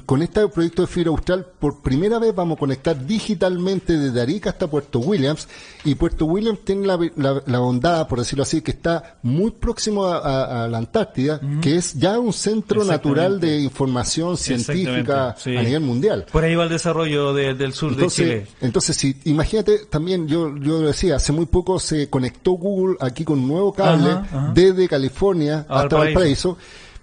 [0.05, 4.51] con este proyecto de fibra austral, por primera vez vamos a conectar digitalmente desde Arica
[4.51, 5.47] hasta Puerto Williams.
[5.85, 10.05] Y Puerto Williams tiene la, la- la bondad, por decirlo así, que está muy próximo
[10.07, 15.57] a, a- a la Antártida, que es ya un centro natural de información científica sí.
[15.57, 16.27] a nivel mundial.
[16.33, 18.47] Por ahí va el desarrollo de- del sur Entonces, de Chile.
[18.61, 23.25] entonces si, imagínate, también yo, yo lo decía, hace muy poco se conectó Google aquí
[23.25, 24.53] con un nuevo cable Ajá, ajá.
[24.55, 26.49] desde California A hasta Valparaíso.
[26.55, 26.59] Valparaíso.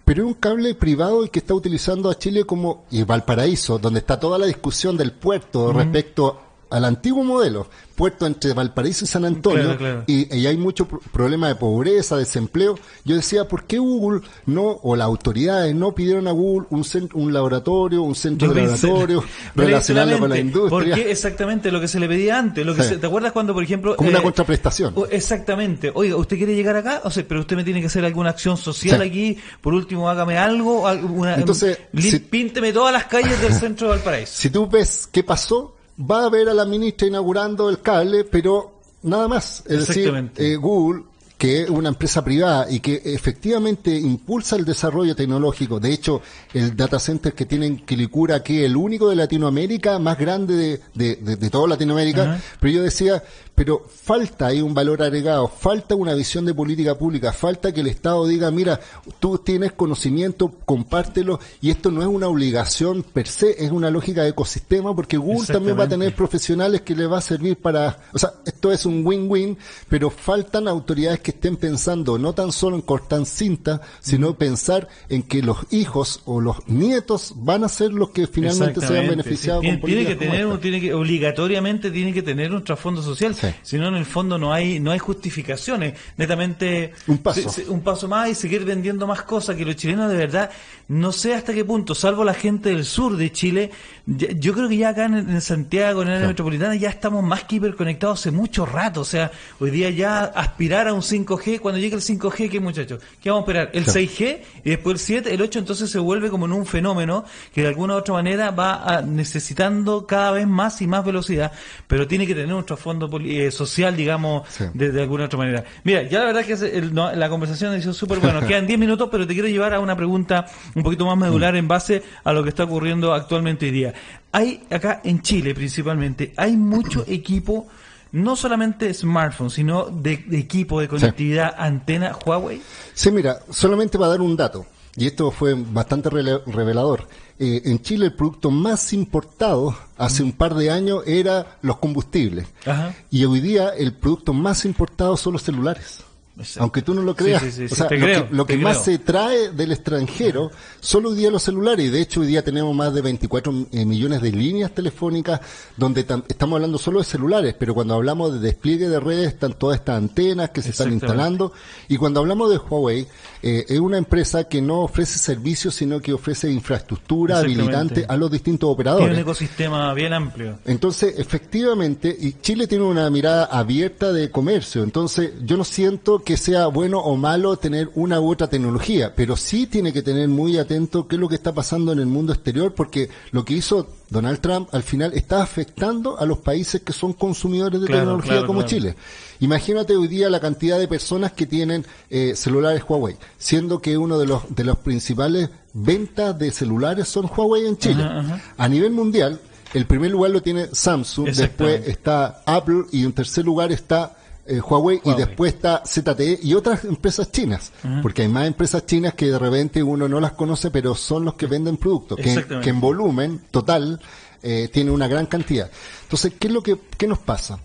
[0.06, 3.99] Pero es un cable privado el que está utilizando a Chile como, y Valparaíso, donde
[3.99, 6.42] está toda la discusión del puerto respecto
[6.74, 10.03] al antiguo modelo, puerto entre Valparaíso y San Antonio, Claro, claro.
[10.07, 12.80] Y, y hay mucho pro- problema de pobreza, desempleo.
[13.05, 17.32] Yo decía, ¿por qué Google no, o las autoridades no pidieron a Google un, un
[17.34, 19.24] laboratorio, un centro de laboratorio,
[19.55, 20.69] relacionarlo con la industria?
[20.95, 22.65] Porque exactamente lo que se le pedía antes.
[22.65, 22.89] Lo que Sí.
[22.89, 23.95] se- ¿Te acuerdas cuando, por ejemplo...
[23.95, 24.95] Como una eh, contraprestación.
[25.11, 25.91] Exactamente.
[25.93, 27.01] Oiga, ¿usted quiere llegar acá?
[27.03, 29.07] O sea, pero usted me tiene que hacer alguna acción social Sí.
[29.07, 29.38] aquí.
[29.61, 30.88] Por último, hágame algo.
[30.88, 34.34] alguna- Entonces, si- Pínteme todas las calles del centro de Valparaíso.
[34.36, 38.79] Si tú ves qué pasó, va a ver a la ministra inaugurando el cable, pero
[39.03, 39.63] nada más.
[39.67, 41.03] Es decir, eh, Google,
[41.43, 45.77] que es una empresa privada y que efectivamente impulsa el desarrollo tecnológico.
[45.77, 46.21] De hecho,
[46.53, 50.55] el data center que tiene en Quilicura, que es el único de Latinoamérica, más grande
[50.55, 52.39] de, de, de- de toda Latinoamérica.
[52.61, 53.21] Pero yo decía,
[53.55, 57.87] pero falta ahí un valor agregado, falta una visión de política pública, falta que el
[57.87, 58.79] Estado diga, mira,
[59.19, 64.23] tú tienes conocimiento, compártelo, y esto no es una obligación per se, es una lógica
[64.23, 67.99] de ecosistema, porque Google también va a tener profesionales que le va a servir para,
[68.13, 69.57] o sea, esto es un win-win,
[69.89, 75.21] pero faltan autoridades que estén pensando no tan solo en cortar cinta, sino pensar en
[75.23, 79.09] que los hijos o los nietos van a ser los que finalmente se vean Exactamente,
[79.15, 79.69] beneficiados sí.
[79.69, 83.36] con Tiene, tiene que tener, un- tiene que, obligatoriamente tiene que tener un trasfondo social.
[83.36, 83.47] Sí.
[83.61, 85.93] Si no, en el fondo no hay, no hay justificaciones.
[86.17, 87.41] Netamente Un paso.
[87.49, 90.49] se- se- un paso más y seguir vendiendo más cosas que los chilenos de verdad,
[90.88, 93.71] no sé hasta qué punto, salvo la gente del sur de Chile,
[94.05, 96.29] ya- yo creo que ya acá en, en Santiago, en el área Sí.
[96.29, 99.01] metropolitana, ya estamos más que hiperconectados hace mucho rato.
[99.01, 103.01] O sea, hoy día ya aspirar a un 5G, cuando llegue el 5G, ¿qué muchachos?
[103.22, 103.70] ¿Qué vamos a esperar?
[103.74, 103.91] El Sí.
[104.07, 107.61] 6G y después el 7, el 8, entonces se vuelve como en un fenómeno que
[107.61, 111.51] de alguna u otra manera va a- necesitando cada vez más y más velocidad,
[111.88, 114.66] pero tiene que tener un trasfondo eh, social, digamos, Sí.
[114.74, 115.64] de, de alguna otra manera.
[115.84, 118.39] Mira, ya la verdad que es el- no, la conversación ha sido súper buena.
[118.47, 120.45] Quedan 10 minutos, pero te quiero llevar a una pregunta
[120.76, 123.93] un poquito más medular en base a lo que está ocurriendo actualmente hoy día.
[124.32, 127.68] Hay acá en Chile principalmente, hay mucho equipo,
[128.14, 132.61] no solamente smartphones, sino de, de equipo de conectividad, antena Huawei.
[132.93, 137.07] Sí, mira, solamente para dar un dato, y esto fue bastante revelador.
[137.39, 142.47] Eh, en Chile el producto más importado hace un par de años era los combustibles.
[142.66, 142.93] Ajá.
[143.09, 146.03] Y hoy día el producto más importado son los celulares.
[146.43, 146.61] Exacto.
[146.61, 147.41] Aunque tú no lo creas.
[147.43, 149.71] Sí, sí, sí, o sí, sea, te lo creo, que, lo más se trae del
[149.71, 151.85] extranjero, solo hoy día los celulares.
[151.85, 155.41] Y de hecho hoy día tenemos más de 24 eh, millones de líneas telefónicas
[155.77, 159.53] donde tam- estamos hablando solo de celulares, pero cuando hablamos de despliegue de redes están
[159.53, 161.51] todas estas antenas que se están instalando.
[161.87, 163.07] Y cuando hablamos de Huawei,
[163.41, 168.31] eh, es una empresa que no ofrece servicios, sino que ofrece infraestructura habilitante a los
[168.31, 169.17] distintos Tiene un operadores.
[169.19, 170.59] ecosistema bien amplio.
[170.65, 176.32] Entonces, efectivamente, y Chile tiene una mirada abierta de comercio, entonces yo no siento que
[176.38, 180.57] sea bueno o malo tener una u otra tecnología, pero sí tiene que tener muy
[180.57, 183.88] atento qué es lo que está pasando en el mundo exterior, porque lo que hizo
[184.09, 188.31] Donald Trump al final está afectando a los países que son consumidores de Claro, tecnología
[188.31, 188.69] claro, como claro.
[188.69, 188.95] Chile.
[189.39, 194.17] Imagínate hoy día la cantidad de personas que tienen eh, celulares Huawei, siendo que uno
[194.17, 198.03] de los de los principales ventas de celulares son Huawei en Chile.
[198.03, 198.41] Ajá, ajá.
[198.57, 199.39] A nivel mundial,
[199.73, 204.15] el primer lugar lo tiene Samsung, después está Apple y en tercer lugar está
[204.45, 207.71] eh, Huawei, y después está ZTE y otras empresas chinas,
[208.01, 211.35] porque hay más empresas chinas que de repente uno no las conoce, pero son los
[211.35, 213.99] que venden productos, que en volumen total
[214.41, 215.71] eh, tiene una gran cantidad.
[216.03, 217.59] Entonces, ¿qué es lo que qué nos pasa?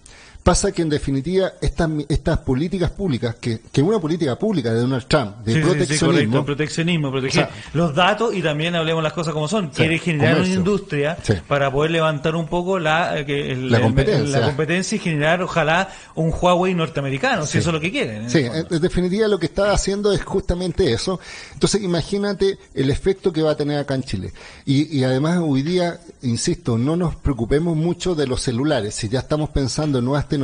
[0.48, 5.04] Pasa que en definitiva estas, estas políticas públicas, que, que una política pública de Donald
[5.06, 8.74] Trump, de Sí, sí, sí, proteccionismo, correcto, proteccionismo, proteger O sea, los datos y también
[8.74, 9.68] hablemos las cosas como son.
[9.68, 10.54] Quiere generar comercio.
[10.54, 14.40] una industria para poder levantar un poco la, eh, que el- La competencia.
[14.40, 18.22] la competencia y generar, ojalá, un Huawei norteamericano, si eso es lo que quieren.
[18.22, 21.20] en Sí, en definitiva lo que está haciendo es justamente eso.
[21.52, 24.32] Entonces imagínate el efecto que va a tener acá en Chile.
[24.64, 28.94] Y, y además hoy día, insisto, no nos preocupemos mucho de los celulares.
[28.94, 30.37] Si ya estamos pensando en nuevas tecnologías,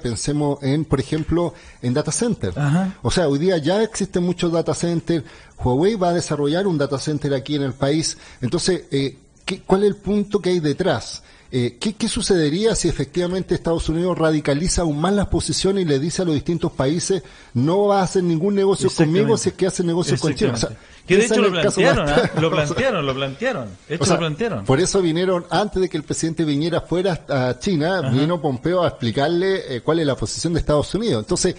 [0.00, 2.52] pensemos en, por ejemplo, en data center.
[2.56, 2.96] Ajá.
[3.02, 5.24] O sea, hoy día ya existen muchos data centers.
[5.58, 8.16] Huawei va a desarrollar un data center aquí en el país.
[8.40, 9.16] Entonces, eh,
[9.56, 11.22] ¿qué- ¿cuál es el punto que hay detrás?
[11.52, 15.98] Eh, ¿qué, qué sucedería si efectivamente Estados Unidos radicaliza aún más las posiciones y le
[15.98, 17.24] dice a los distintos países
[17.54, 20.52] no va a hacer ningún negocio conmigo si es que hace negocios con China?
[20.52, 21.06] O sea, Exactamente.
[21.08, 22.30] que de hecho lo plantearon, ¿ah?
[22.40, 23.68] lo plantearon, lo plantearon.
[23.88, 24.64] De hecho o sea, lo plantearon.
[24.64, 28.88] Por eso vinieron, antes de que el presidente viniera fuera a China, vino Pompeo a
[28.88, 31.24] explicarle eh, cuál es la posición de Estados Unidos.
[31.24, 31.56] Entonces,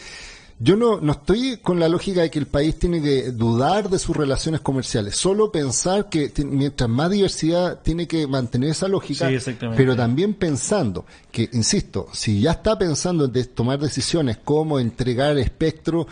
[0.64, 3.98] yo no, no estoy con la lógica de que el país tiene que dudar de
[3.98, 9.56] sus relaciones comerciales, solo pensar que mientras más diversidad tiene que mantener esa lógica, Sí,
[9.76, 15.38] pero también pensando que, insisto, si ya está pensando en de- tomar decisiones como entregar
[15.40, 16.06] espectro,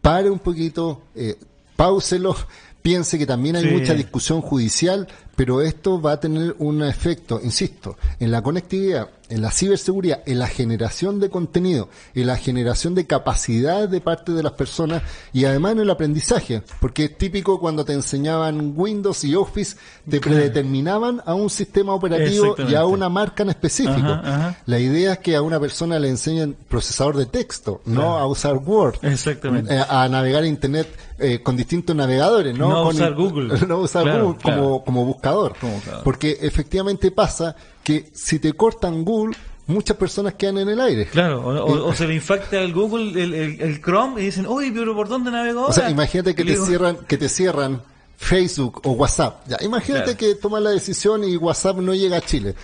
[0.00, 1.36] pare un poquito, eh,
[1.76, 2.36] páuselo,
[2.82, 3.70] piense que también hay Sí.
[3.70, 9.40] mucha discusión judicial, pero esto va a tener un efecto, insisto, en la conectividad, en
[9.40, 14.42] la ciberseguridad, en la generación de contenido, en la generación de capacidades de parte de
[14.42, 15.02] las personas
[15.32, 19.76] y además en el aprendizaje, porque es típico cuando te enseñaban Windows y Office,
[20.08, 24.06] te predeterminaban a un sistema operativo y a una marca en específico.
[24.06, 24.58] Ajá, ajá.
[24.66, 28.56] La idea es que a una persona le enseñen procesador de texto, no a usar
[28.56, 28.96] Word.
[29.02, 29.74] Exactamente.
[29.74, 33.58] Eh, a navegar internet eh, con distintos navegadores, no, No Con usar Google.
[33.66, 34.60] no usar Claro, Google claro.
[34.60, 35.54] como, como buscador.
[35.58, 36.04] Como buscador.
[36.04, 41.06] Porque efectivamente pasa que si te cortan Google, muchas personas quedan en el aire.
[41.06, 44.94] Claro, o, se le infecta el Google, el, el- el Chrome y dicen, uy, pero
[44.94, 45.70] ¿por dónde navego ahora?
[45.70, 47.82] O sea, imagínate que Y te digo, cierran, que te cierran
[48.16, 49.46] Facebook o WhatsApp.
[49.48, 50.18] Ya, imagínate Claro.
[50.18, 52.54] que tomas la decisión y WhatsApp no llega a Chile.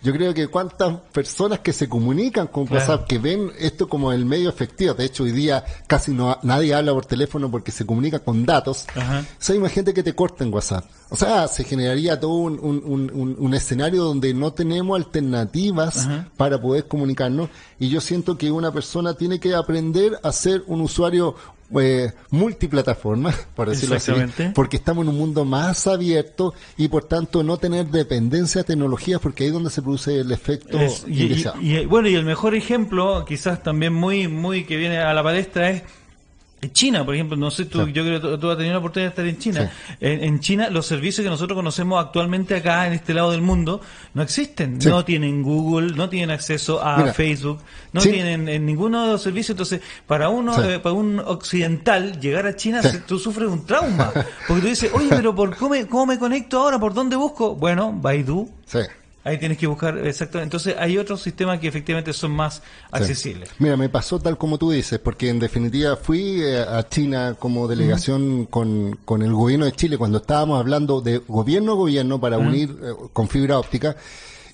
[0.00, 2.80] Yo creo que cuántas personas que se comunican con Claro.
[2.92, 6.72] WhatsApp, que ven esto como el medio efectivo, de hecho hoy día casi no nadie
[6.74, 8.86] habla por teléfono porque se comunica con datos.
[8.94, 9.20] Ajá.
[9.28, 10.84] O sea, imagínate que te corten WhatsApp.
[11.10, 16.28] O sea, se generaría todo un, un, un- escenario donde no tenemos alternativas Ajá.
[16.36, 20.80] para poder comunicarnos y yo siento que una persona tiene que aprender a ser un
[20.82, 21.34] usuario
[21.80, 24.12] eh, multiplataforma, por decirlo así,
[24.54, 29.20] porque estamos en un mundo más abierto y por tanto no tener dependencia de tecnologías
[29.20, 31.60] porque ahí es donde se produce el efecto Es- y, y- indeseado.
[31.60, 35.70] y- bueno, y el mejor ejemplo, quizás también muy, muy que viene a la palestra
[35.70, 35.82] es
[36.72, 37.92] China, por ejemplo, no sé, tú, Sí.
[37.92, 39.72] yo creo que tú, has tenido la oportunidad de estar en China.
[40.00, 43.80] En, en China, los servicios que nosotros conocemos actualmente acá, en este lado del mundo,
[44.14, 44.80] no existen.
[44.80, 44.88] Sí.
[44.88, 47.60] No tienen Google, no tienen acceso a Mira, Facebook,
[47.92, 49.50] no tienen en ninguno de los servicios.
[49.50, 54.12] Entonces, para uno, eh, para un occidental, llegar a China, se- tú sufres un trauma.
[54.46, 56.78] Porque tú dices, oye, pero ¿por cómo me, cómo me conecto ahora?
[56.80, 57.54] ¿Por dónde busco?
[57.54, 58.80] Bueno, Baidu, Sí.
[59.28, 60.40] Ahí tienes que buscar, exacto.
[60.40, 63.48] Entonces hay otros sistemas que efectivamente son más accesibles.
[63.50, 63.54] Sí.
[63.58, 67.68] Mira, me pasó tal como tú dices, porque en definitiva fui eh, a China como
[67.68, 72.38] delegación con, con el gobierno de Chile cuando estábamos hablando de gobierno a gobierno para
[72.38, 73.96] unir eh, con fibra óptica.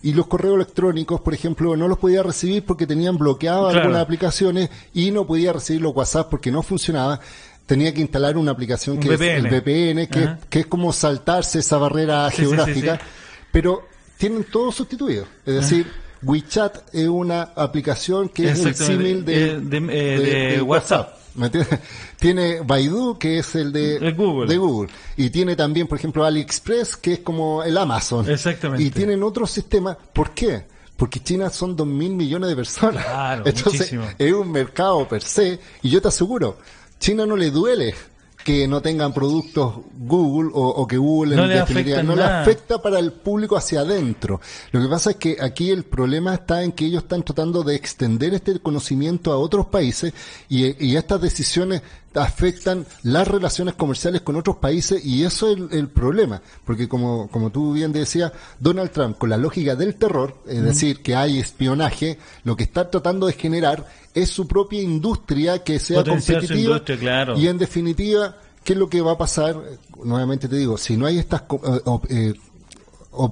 [0.02, 3.80] Y los correos electrónicos, por ejemplo, no los podía recibir porque tenían bloqueadas Claro.
[3.80, 7.20] algunas aplicaciones y no podía recibir los WhatsApp porque no funcionaba.
[7.64, 9.22] Tenía que instalar una aplicación que VPN.
[9.24, 12.96] es el VPN, que, que es como saltarse esa barrera Sí, sí, sí, geográfica.
[12.96, 13.02] sí.
[13.50, 13.88] Pero
[14.18, 15.26] tienen todo sustituido.
[15.44, 15.90] Es decir,
[16.22, 21.18] WeChat es una aplicación que es el símil de, Eh, de- eh, de WhatsApp.
[21.34, 21.80] ¿Me entiendes?
[22.20, 24.46] Tiene Baidu, que es el de, Google.
[24.48, 24.88] de Google.
[25.16, 28.30] Y tiene también, por ejemplo, AliExpress, que es como el Amazon.
[28.30, 28.84] Exactamente.
[28.84, 29.96] Y tienen otros sistemas.
[30.12, 30.64] ¿Por qué?
[30.96, 33.04] Porque China son dos mil millones de personas.
[33.04, 34.04] Claro, Entonces, muchísimo.
[34.16, 35.58] es un mercado per se.
[35.82, 36.56] Y yo te aseguro,
[37.00, 37.92] China no le duele
[38.44, 42.22] que no tengan productos Google o, o que Google No en le definitiva no le
[42.22, 44.40] afecta para el público hacia adentro.
[44.70, 47.74] Lo que pasa es que aquí el problema está en que ellos están tratando de
[47.74, 50.12] extender este conocimiento a otros países
[50.48, 51.82] y, y estas decisiones
[52.14, 56.40] afectan las relaciones comerciales con otros países y eso es el, el problema.
[56.64, 61.02] Porque como, como tú bien decías, Donald Trump con la lógica del terror, es decir,
[61.02, 65.98] que hay espionaje, lo que está tratando de generar es su propia industria que sea
[65.98, 67.38] Potenciar competitiva industria, claro.
[67.38, 69.60] y en definitiva, ¿qué es lo que va a pasar?
[70.02, 72.34] Nuevamente te digo, si no hay estas eh, eh,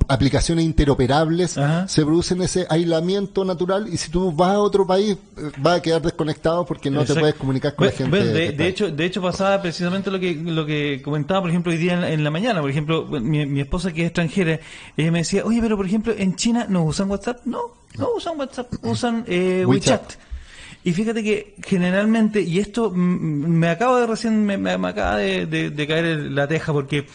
[0.09, 1.89] aplicaciones interoperables, Ajá.
[1.89, 5.83] se produce ese aislamiento natural y si tú vas a otro país, eh, vas a
[5.83, 8.24] quedar desconectado porque no te puedes comunicar con la gente.
[8.24, 11.78] de, de hecho, de hecho pasaba precisamente lo que lo que comentaba, por ejemplo, hoy
[11.78, 12.61] día en, en la mañana.
[12.61, 14.61] Por ejemplo, mi, mi esposa que es extranjera,
[14.97, 17.41] ella me decía, oye, pero por ejemplo, en China no usan WhatsApp.
[17.45, 17.61] No,
[17.99, 20.14] No usan WhatsApp, usan eh, WeChat.
[20.85, 25.70] Y fíjate que generalmente, y esto me acaba de recién, me, me, acaba de, de,
[25.70, 27.07] de caer la teja porque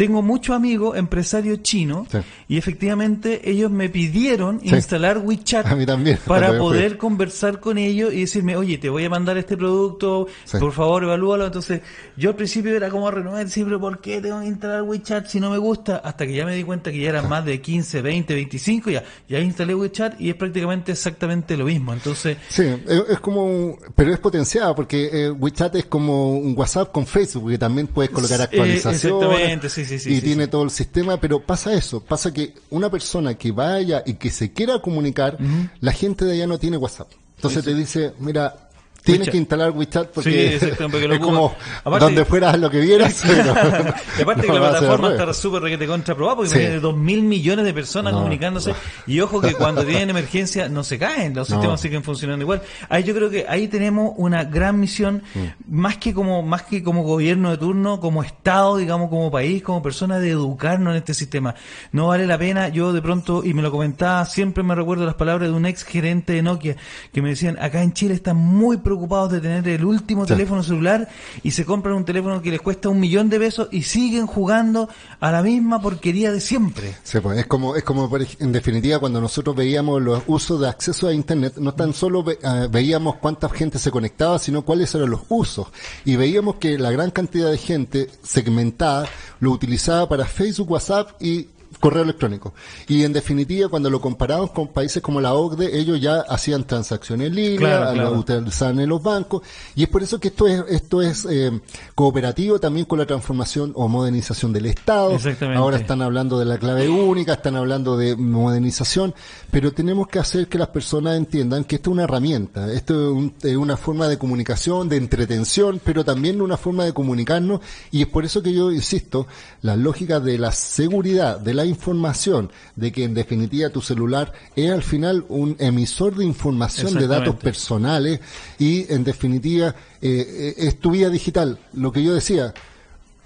[0.00, 2.08] tengo muchos amigos empresarios chinos
[2.48, 5.66] y efectivamente ellos me pidieron instalar WeChat
[6.26, 10.26] para poder conversar con ellos y decirme, oye, te voy a mandar este producto,
[10.58, 11.44] por favor evalúalo.
[11.44, 11.82] Entonces,
[12.16, 15.50] yo al principio era como renovar, siempre, ¿por qué tengo que instalar WeChat si no
[15.50, 15.96] me gusta?
[15.96, 19.04] Hasta que ya me di cuenta que ya eran más de 15, 20, 25, ya,
[19.28, 21.92] ya instalé WeChat y es prácticamente exactamente lo mismo.
[21.92, 27.06] Entonces, sí, es, como, pero es potenciado porque eh, WeChat es como un WhatsApp con
[27.06, 29.04] Facebook, que también puedes colocar eh, actualizaciones.
[29.04, 33.52] exactamente, sí, y tiene todo el sistema, pero pasa eso, pasa que una persona que
[33.52, 35.38] vaya y que se quiera comunicar,
[35.80, 37.08] la gente de allá no tiene WhatsApp.
[37.36, 38.69] Entonces te dice, mira,
[39.02, 43.24] Tienes que instalar WeChat porque, es como donde fueras lo que vieras.
[44.18, 47.74] y aparte que la plataforma está súper requete contraprobada porque tiene dos mil millones de
[47.74, 48.74] personas comunicándose.
[49.06, 52.62] Y ojo que cuando tienen emergencia no se caen, los sistemas siguen funcionando igual.
[52.88, 55.74] Ahí yo creo que ahí tenemos una gran misión, mm.
[55.74, 59.82] más que como, más que como gobierno de turno, como Estado, digamos, como país, como
[59.82, 61.54] persona de educarnos en este sistema.
[61.92, 65.14] No vale la pena, yo de pronto, y me lo comentaba, siempre me recuerdo las
[65.14, 66.76] palabras de un ex gerente de Nokia
[67.12, 71.08] que me decían, acá en Chile está muy preocupados de tener el último teléfono celular
[71.44, 74.88] y se compran un teléfono que les cuesta un millón de pesos y siguen jugando
[75.20, 76.96] a la misma porquería de siempre.
[77.22, 78.10] pues, es como, es como
[78.40, 82.36] en definitiva cuando nosotros veíamos los usos de acceso a internet, no tan solo eh,
[82.68, 85.68] veíamos cuánta gente se conectaba, sino cuáles eran los usos.
[86.04, 89.06] Y veíamos que la gran cantidad de gente segmentada
[89.38, 91.46] lo utilizaba para Facebook, WhatsApp y
[91.80, 92.52] correo electrónico.
[92.86, 97.28] Y en definitiva, cuando lo comparamos con países como la OCDE, ellos ya hacían transacciones
[97.28, 99.42] en línea, lo utilizaban en los bancos,
[99.74, 101.50] y es por eso que esto es, esto es eh,
[101.94, 105.16] cooperativo también con la transformación o modernización del Estado.
[105.56, 109.14] Ahora están hablando de la clave única, están hablando de modernización,
[109.50, 113.56] pero tenemos que hacer que las personas entiendan que esto es una herramienta, esto es,
[113.56, 117.60] una forma de comunicación, de entretención, pero también una forma de comunicarnos,
[117.90, 119.26] y es por eso que yo insisto,
[119.62, 124.70] la lógica de la seguridad, de la información, de que en definitiva tu celular es
[124.70, 128.20] al final un emisor de información de datos personales
[128.58, 131.58] y en definitiva eh, eh, es tu vida digital.
[131.72, 132.52] Lo que yo decía,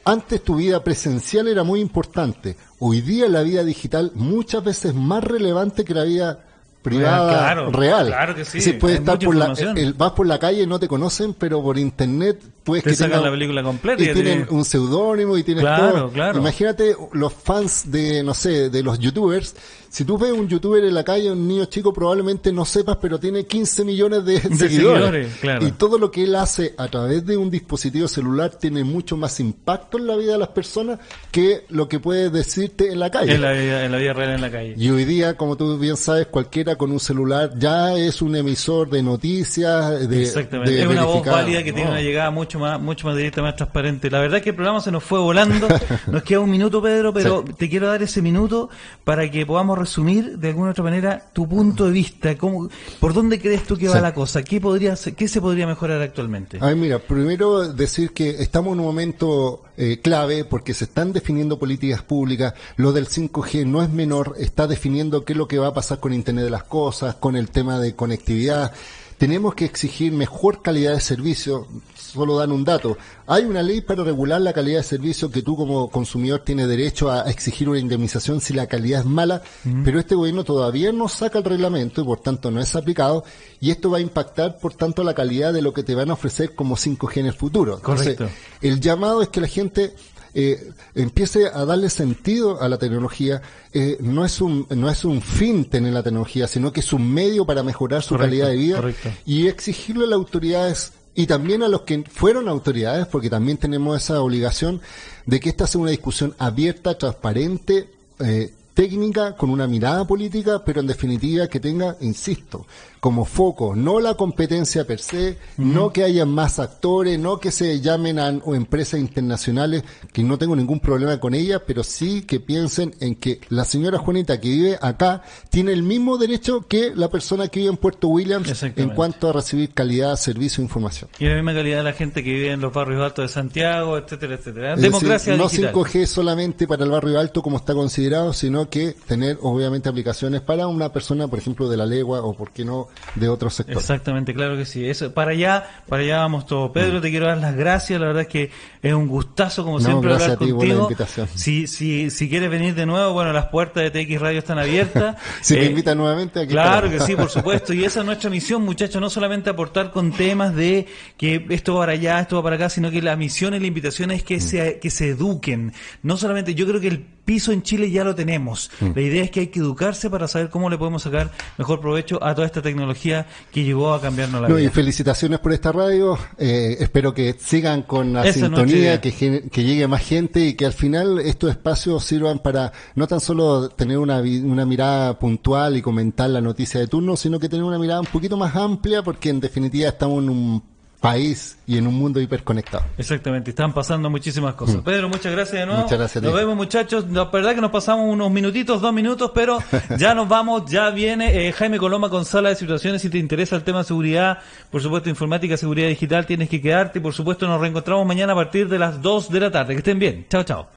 [0.04, 5.24] antes tu vida presencial era muy importante, hoy día la vida digital muchas veces más
[5.24, 6.44] relevante que la vida
[6.82, 8.06] privada real.
[8.08, 8.74] Claro que sí.
[8.74, 9.54] puede estar por la,
[9.96, 13.30] vas por la calle y no te conocen, pero por internet puedes que sacan la
[13.30, 16.38] película completa y, tienen un seudónimo y tienes claro, Claro.
[16.38, 19.54] Imagínate los fans de no sé, de los youtubers
[19.94, 23.20] si tú ves un youtuber en la calle, un niño chico, probablemente no sepas, pero
[23.20, 25.28] tiene 15 millones de, seguidores.
[25.60, 29.38] Y todo lo que él hace a través de un dispositivo celular tiene mucho más
[29.38, 30.98] impacto en la vida de las personas
[31.30, 33.34] que lo que puede decirte en la calle.
[33.36, 34.74] En la vida, en la vida real en la calle.
[34.76, 38.90] Y hoy día, como tú bien sabes, cualquiera con un celular ya es un emisor
[38.90, 40.08] de noticias.
[40.08, 40.82] De, Exactamente.
[40.82, 44.10] es una voz válida que tiene una llegada mucho más, mucho más directa, más transparente.
[44.10, 45.68] La verdad es que el programa se nos fue volando.
[46.06, 48.68] nos queda un minuto, Pedro, pero te quiero dar ese minuto
[49.04, 52.36] para que podamos resumir de alguna otra manera tu punto de vista?
[52.36, 52.68] ¿Cómo,
[53.00, 54.42] ¿Por dónde crees tú que va la cosa?
[54.42, 56.58] ¿Qué, podría, ¿Qué se podría mejorar actualmente?
[56.60, 61.12] A ver, mira, primero decir que estamos en un momento eh, clave porque se están
[61.12, 62.54] definiendo políticas públicas.
[62.76, 66.00] Lo del 5G no es menor, está definiendo qué es lo que va a pasar
[66.00, 68.72] con Internet de las Cosas, con el tema de conectividad.
[69.18, 71.66] Tenemos que exigir mejor calidad de servicio.
[71.96, 72.96] Solo dan un dato.
[73.26, 77.10] Hay una ley para regular la calidad de servicio que tú como consumidor tienes derecho
[77.10, 79.42] a exigir una indemnización si la calidad es mala,
[79.84, 83.24] pero este gobierno todavía no saca el reglamento y por tanto no es aplicado
[83.60, 86.14] y esto va a impactar por tanto la calidad de lo que te van a
[86.14, 87.80] ofrecer como 5G en el futuro.
[87.80, 88.28] Correcto.
[88.60, 89.94] el llamado es que la gente
[90.34, 93.40] eh, empiece a darle sentido a la tecnología,
[93.72, 97.12] eh, no es un no es un fin tener la tecnología, sino que es un
[97.12, 98.82] medio para mejorar su calidad de vida
[99.24, 104.02] y exigirle a las autoridades y también a los que fueron autoridades, porque también tenemos
[104.02, 104.80] esa obligación
[105.26, 110.80] de que esta sea una discusión abierta, transparente, eh, técnica, con una mirada política, pero
[110.80, 112.66] en definitiva que tenga, insisto,
[113.00, 117.80] como foco, no la competencia per se, no que haya más actores, no que se
[117.80, 122.94] llamen a empresas internacionales, que no tengo ningún problema con ellas, pero sí que piensen
[123.00, 127.48] en que la señora Juanita que vive acá tiene el mismo derecho que la persona
[127.48, 131.10] que vive en Puerto Williams en cuanto a recibir calidad, servicio e información.
[131.18, 133.98] Y la misma calidad de la gente que vive en los barrios altos de Santiago,
[133.98, 134.76] etcétera, etcétera.
[134.76, 139.38] Democracia no 5G solamente para el barrio alto como está considerado, sino sino que tener
[139.42, 143.28] obviamente aplicaciones para una persona, por ejemplo, de la legua o, por qué no, de
[143.28, 143.82] otros sectores.
[143.82, 144.88] Exactamente, claro que sí.
[144.88, 146.70] Eso, para allá, para allá vamos todos.
[146.70, 148.00] Pedro, te quiero dar las gracias.
[148.00, 148.50] La verdad es que
[148.82, 150.88] es un gustazo, como siempre, hablar contigo.
[151.34, 155.16] Si, si, si quieres venir de nuevo, bueno, las puertas de TX Radio están abiertas.
[155.40, 157.72] si me eh, invitan nuevamente, aquí Claro que sí, por supuesto.
[157.72, 160.86] Y esa es nuestra misión, muchachos, no solamente aportar con temas de
[161.16, 163.66] que esto va para allá, esto va para acá, sino que la misión y la
[163.66, 164.40] invitación es que, mm.
[164.40, 165.72] se, que se eduquen.
[166.02, 168.70] No solamente, yo creo que el piso en Chile ya lo tenemos.
[168.80, 168.90] Mm.
[168.94, 172.22] La idea es que hay que educarse para saber cómo le podemos sacar mejor provecho
[172.22, 174.60] a toda esta tecnología que llegó a cambiarnos la vida.
[174.62, 176.18] Y felicitaciones por esta radio.
[176.38, 179.12] Eh, espero que sigan con la sintonía, que,
[179.50, 183.68] que llegue más gente y que al final estos espacios sirvan para no tan solo
[183.68, 187.78] tener una, una mirada puntual y comentar la noticia de turno, sino que tener una
[187.78, 190.73] mirada un poquito más amplia porque en definitiva estamos en un
[191.04, 192.86] país y en un mundo hiperconectado.
[192.96, 194.76] Exactamente, están pasando muchísimas cosas.
[194.76, 194.84] Mm.
[194.84, 195.82] Pedro, muchas gracias de nuevo.
[195.82, 196.24] Muchas gracias.
[196.24, 197.04] Nos vemos muchachos.
[197.10, 199.58] La verdad que nos pasamos unos minutitos, dos minutos, pero
[199.98, 203.02] ya nos vamos, ya viene eh, Jaime Coloma con sala de situaciones.
[203.02, 204.38] Si te interesa el tema de seguridad,
[204.70, 207.02] por supuesto informática, seguridad digital, tienes que quedarte.
[207.02, 209.74] Por supuesto nos reencontramos mañana a partir de las 2 de la tarde.
[209.74, 210.24] Que estén bien.
[210.30, 210.68] Chao, chao.